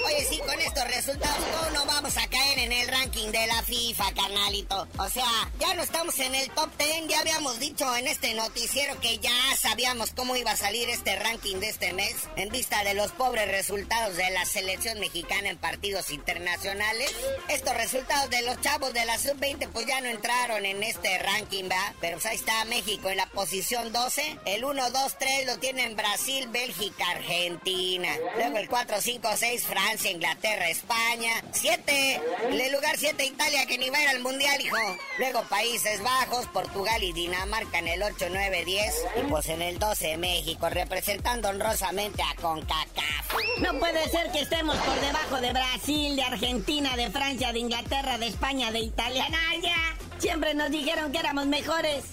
Oye, 0.08 0.26
sí, 0.28 0.40
con 0.40 0.60
estos 0.60 0.88
resultados 0.88 1.38
no 1.74 1.86
vamos 1.86 2.18
a 2.18 2.28
caer 2.28 2.60
en 2.60 2.72
el 2.72 2.88
ranking 2.88 3.28
de 3.28 3.46
la 3.46 3.62
FIFA, 3.62 4.14
carnalito. 4.14 4.88
O 4.98 5.10
sea, 5.10 5.30
ya 5.60 5.76
no 5.76 5.84
estamos 5.84 6.18
en 6.20 6.34
el 6.34 6.50
top 6.52 6.70
10, 6.80 7.08
ya 7.08 7.20
habíamos 7.20 7.60
dicho 7.60 7.96
en 7.96 8.08
este 8.08 8.34
noticiero 8.34 8.79
que 9.02 9.18
ya 9.18 9.32
sabíamos 9.58 10.12
cómo 10.16 10.36
iba 10.36 10.52
a 10.52 10.58
salir 10.58 10.90
este 10.90 11.16
ranking 11.16 11.58
de 11.58 11.70
este 11.70 11.94
mes, 11.94 12.16
en 12.36 12.50
vista 12.50 12.84
de 12.84 12.94
los 12.94 13.12
pobres 13.12 13.50
resultados 13.50 14.16
de 14.16 14.30
la 14.32 14.46
selección 14.46 15.00
mexicana 15.00 15.50
en 15.50 15.58
partidos 15.58 16.10
internacionales. 16.10 17.14
Estos 17.50 17.76
resultados 17.76 18.30
de 18.30 18.42
los 18.44 18.60
chavos 18.62 18.94
de 18.94 19.06
la 19.06 19.18
sub-20 19.18 19.70
pues 19.72 19.86
ya 19.86 20.00
no 20.02 20.08
entraron 20.08 20.66
en 20.66 20.82
este 20.84 21.18
ranking, 21.20 21.66
¿va? 21.70 21.94
Pero 22.00 22.18
pues 22.18 22.26
ahí 22.28 22.36
está 22.38 22.64
México 22.66 23.10
en 23.10 23.18
la 23.18 23.26
posición 23.28 23.92
12. 23.92 24.40
El 24.46 24.64
1, 24.64 24.92
2, 24.92 25.18
3 25.20 25.46
lo 25.46 25.58
tienen 25.60 25.96
Brasil, 25.96 26.48
Bélgica, 26.48 27.06
Argentina. 27.12 28.10
Luego 28.38 28.58
el 28.58 28.70
4, 28.70 29.02
5, 29.02 29.30
6, 29.36 29.64
Francia, 29.64 30.12
Inglaterra, 30.12 30.70
España. 30.70 31.44
7, 31.52 32.22
en 32.50 32.62
el 32.62 32.72
lugar 32.72 32.98
7, 32.98 33.26
Italia, 33.26 33.66
que 33.66 33.78
ni 33.78 33.90
va 33.90 33.98
a 33.98 34.04
ir 34.04 34.10
al 34.10 34.20
mundial, 34.20 34.62
hijo. 34.62 34.78
Luego 35.18 35.44
Países 35.44 36.02
Bajos, 36.02 36.48
Portugal 36.48 37.04
y 37.04 37.12
Dinamarca 37.12 37.80
en 37.80 37.90
el 37.90 38.04
8, 38.04 38.28
9, 38.32 38.66
10. 38.70 38.94
Y 39.18 39.30
pues 39.30 39.48
en 39.48 39.64
el 39.64 39.80
12, 39.80 40.18
México, 40.18 40.70
representando 40.70 41.50
honrosamente 41.50 42.22
a 42.22 42.40
CONCACAF. 42.40 43.34
No 43.62 43.80
puede 43.80 44.08
ser 44.10 44.32
que 44.32 44.42
estemos 44.42 44.78
por 44.78 45.02
debajo 45.02 45.42
de 45.42 45.52
Brasil, 45.54 46.16
de 46.16 46.22
Argentina, 46.22 46.96
de 46.96 47.10
Francia, 47.10 47.52
de 47.52 47.60
Inglaterra, 47.60 48.20
de 48.20 48.28
España, 48.28 48.72
de 48.72 48.80
Italia. 48.80 49.28
¡Naya! 49.30 49.76
Siempre 50.20 50.54
nos 50.54 50.70
dijeron 50.70 51.12
que 51.12 51.18
éramos 51.18 51.48
mejores. 51.48 52.04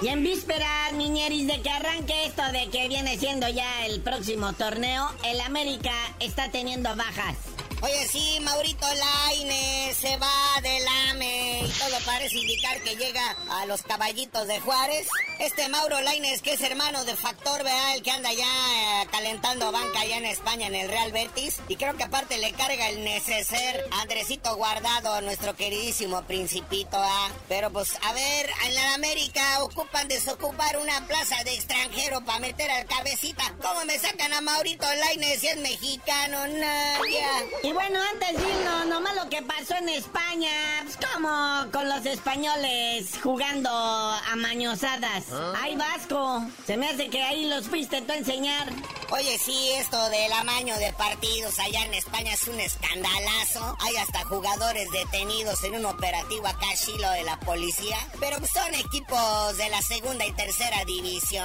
Y 0.00 0.08
en 0.08 0.22
vísperas, 0.22 0.92
niñeris, 0.94 1.46
de 1.48 1.60
que 1.60 1.68
arranque 1.68 2.26
esto 2.26 2.42
de 2.50 2.70
que 2.70 2.88
viene 2.88 3.18
siendo 3.18 3.48
ya 3.48 3.84
el 3.84 4.00
próximo 4.00 4.54
torneo, 4.54 5.10
el 5.24 5.40
América 5.42 5.92
está 6.20 6.50
teniendo 6.50 6.94
bajas. 6.96 7.36
Oye, 7.82 8.08
sí, 8.08 8.38
Maurito 8.40 8.86
Laine 8.86 9.94
se 9.94 10.16
va 10.16 10.60
del 10.62 10.82
AME 11.10 11.60
y 11.66 11.70
todo 11.72 11.98
parece 12.06 12.38
indicar 12.38 12.80
que 12.80 12.96
llega 12.96 13.36
a 13.50 13.66
los 13.66 13.82
caballitos 13.82 14.46
de 14.46 14.58
Juárez. 14.60 15.06
Este 15.38 15.68
Mauro 15.68 16.00
Laines, 16.00 16.40
que 16.40 16.54
es 16.54 16.60
hermano 16.62 17.04
de 17.04 17.14
Factor, 17.14 17.62
¿verdad? 17.62 17.94
El 17.94 18.02
que 18.02 18.10
anda 18.10 18.32
ya 18.32 19.02
eh, 19.02 19.06
calentando 19.10 19.70
banca 19.70 20.00
allá 20.00 20.16
en 20.16 20.24
España 20.24 20.68
en 20.68 20.74
el 20.74 20.88
Real 20.88 21.12
Betis. 21.12 21.58
Y 21.68 21.76
creo 21.76 21.94
que 21.96 22.04
aparte 22.04 22.38
le 22.38 22.52
carga 22.52 22.88
el 22.88 23.04
neceser 23.04 23.84
Andresito 23.92 24.56
Guardado, 24.56 25.20
nuestro 25.20 25.54
queridísimo 25.54 26.22
principito, 26.22 26.96
¿ah? 26.98 27.30
Pero 27.48 27.70
pues, 27.70 27.92
a 28.02 28.12
ver, 28.14 28.50
en 28.64 28.74
la 28.74 28.94
América 28.94 29.62
ocupan 29.62 30.08
desocupar 30.08 30.78
una 30.78 31.06
plaza 31.06 31.36
de 31.44 31.54
extranjero 31.54 32.24
para 32.24 32.38
meter 32.38 32.70
al 32.70 32.86
cabecita. 32.86 33.54
¿Cómo 33.60 33.84
me 33.84 33.98
sacan 33.98 34.32
a 34.32 34.40
Maurito 34.40 34.86
Laines 34.86 35.40
si 35.40 35.48
es 35.48 35.58
mexicano? 35.58 36.46
Nadie. 36.46 37.26
Y 37.66 37.72
bueno, 37.72 37.98
antes 38.12 38.40
de 38.40 38.48
irnos, 38.48 38.86
nomás 38.86 39.16
lo 39.16 39.28
que 39.28 39.42
pasó 39.42 39.74
en 39.74 39.88
España, 39.88 40.52
pues 40.84 40.96
como 41.12 41.66
con 41.72 41.88
los 41.88 42.06
españoles 42.06 43.10
jugando 43.20 43.68
a 43.68 44.36
mañosadas. 44.36 45.24
Ay, 45.60 45.74
Vasco, 45.74 46.44
se 46.64 46.76
me 46.76 46.88
hace 46.88 47.08
que 47.08 47.20
ahí 47.20 47.46
los 47.46 47.66
fuiste 47.66 48.02
tú 48.02 48.12
a 48.12 48.18
enseñar. 48.18 48.72
Oye, 49.10 49.36
sí, 49.38 49.70
esto 49.72 49.98
del 50.10 50.32
amaño 50.32 50.76
de 50.78 50.92
partidos 50.92 51.58
allá 51.58 51.84
en 51.86 51.94
España 51.94 52.34
es 52.34 52.46
un 52.46 52.60
escandalazo. 52.60 53.76
Hay 53.80 53.96
hasta 53.96 54.24
jugadores 54.26 54.88
detenidos 54.92 55.64
en 55.64 55.74
un 55.74 55.86
operativo 55.86 56.46
acá, 56.46 56.68
Chilo, 56.76 57.10
de 57.10 57.24
la 57.24 57.36
policía. 57.40 57.98
Pero 58.20 58.38
pues, 58.38 58.52
son 58.52 58.72
equipos 58.76 59.56
de 59.56 59.68
la 59.70 59.82
segunda 59.82 60.24
y 60.24 60.32
tercera 60.34 60.84
división. 60.84 61.44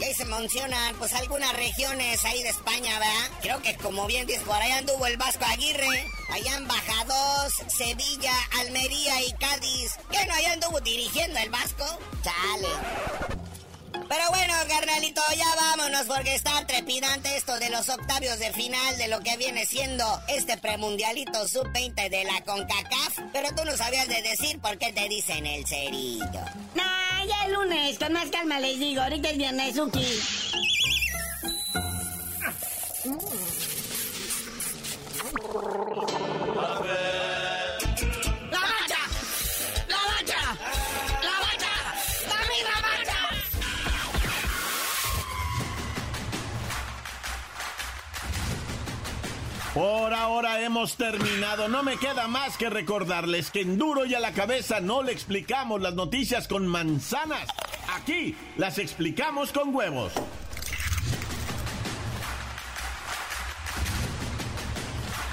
Y 0.00 0.04
ahí 0.04 0.14
se 0.14 0.24
mencionan, 0.24 0.96
pues, 0.96 1.12
algunas 1.14 1.52
regiones 1.52 2.24
ahí 2.24 2.42
de 2.42 2.48
España, 2.48 2.98
¿verdad? 2.98 3.38
Creo 3.40 3.62
que, 3.62 3.76
como 3.76 4.06
bien 4.06 4.26
dices, 4.26 4.42
por 4.42 4.56
allá 4.56 4.78
anduvo 4.78 5.06
el 5.06 5.16
Vasco 5.16 5.44
Aguirre. 5.44 5.59
Allá 5.62 6.56
en 6.56 6.66
Bajados, 6.66 7.52
Sevilla, 7.68 8.32
Almería 8.60 9.22
y 9.22 9.32
Cádiz. 9.32 9.92
¿Qué 10.10 10.24
no 10.24 10.32
allá 10.32 10.54
anduvo 10.54 10.80
dirigiendo 10.80 11.38
el 11.38 11.50
Vasco? 11.50 11.84
Chale. 12.24 12.68
Pero 13.92 14.22
bueno, 14.30 14.54
carnalito, 14.68 15.20
ya 15.36 15.54
vámonos 15.56 16.06
porque 16.06 16.34
está 16.34 16.66
trepidante 16.66 17.36
esto 17.36 17.58
de 17.58 17.68
los 17.68 17.90
octavios 17.90 18.38
de 18.38 18.52
final 18.54 18.96
de 18.96 19.08
lo 19.08 19.20
que 19.20 19.36
viene 19.36 19.66
siendo 19.66 20.04
este 20.28 20.56
premundialito 20.56 21.46
sub-20 21.46 22.08
de 22.08 22.24
la 22.24 22.40
CONCACAF. 22.40 23.18
Pero 23.34 23.54
tú 23.54 23.62
no 23.66 23.76
sabías 23.76 24.08
de 24.08 24.22
decir 24.22 24.58
por 24.60 24.78
qué 24.78 24.94
te 24.94 25.10
dicen 25.10 25.44
el 25.44 25.66
cerillo. 25.66 26.40
Nah, 26.74 27.24
ya 27.28 27.44
el 27.44 27.52
lunes, 27.52 27.98
con 27.98 28.14
más 28.14 28.30
calma 28.30 28.60
les 28.60 28.78
digo, 28.78 29.02
ahorita 29.02 29.28
es 29.28 29.36
viernes. 29.36 29.74
Por 49.74 50.14
ahora 50.14 50.60
hemos 50.60 50.96
terminado. 50.96 51.68
No 51.68 51.82
me 51.82 51.96
queda 51.96 52.28
más 52.28 52.56
que 52.56 52.70
recordarles 52.70 53.50
que 53.50 53.62
en 53.62 53.78
duro 53.78 54.04
y 54.04 54.14
a 54.14 54.20
la 54.20 54.32
cabeza 54.32 54.80
no 54.80 55.02
le 55.02 55.12
explicamos 55.12 55.80
las 55.80 55.94
noticias 55.94 56.46
con 56.46 56.66
manzanas. 56.66 57.48
Aquí 57.96 58.36
las 58.56 58.78
explicamos 58.78 59.52
con 59.52 59.74
huevos. 59.74 60.12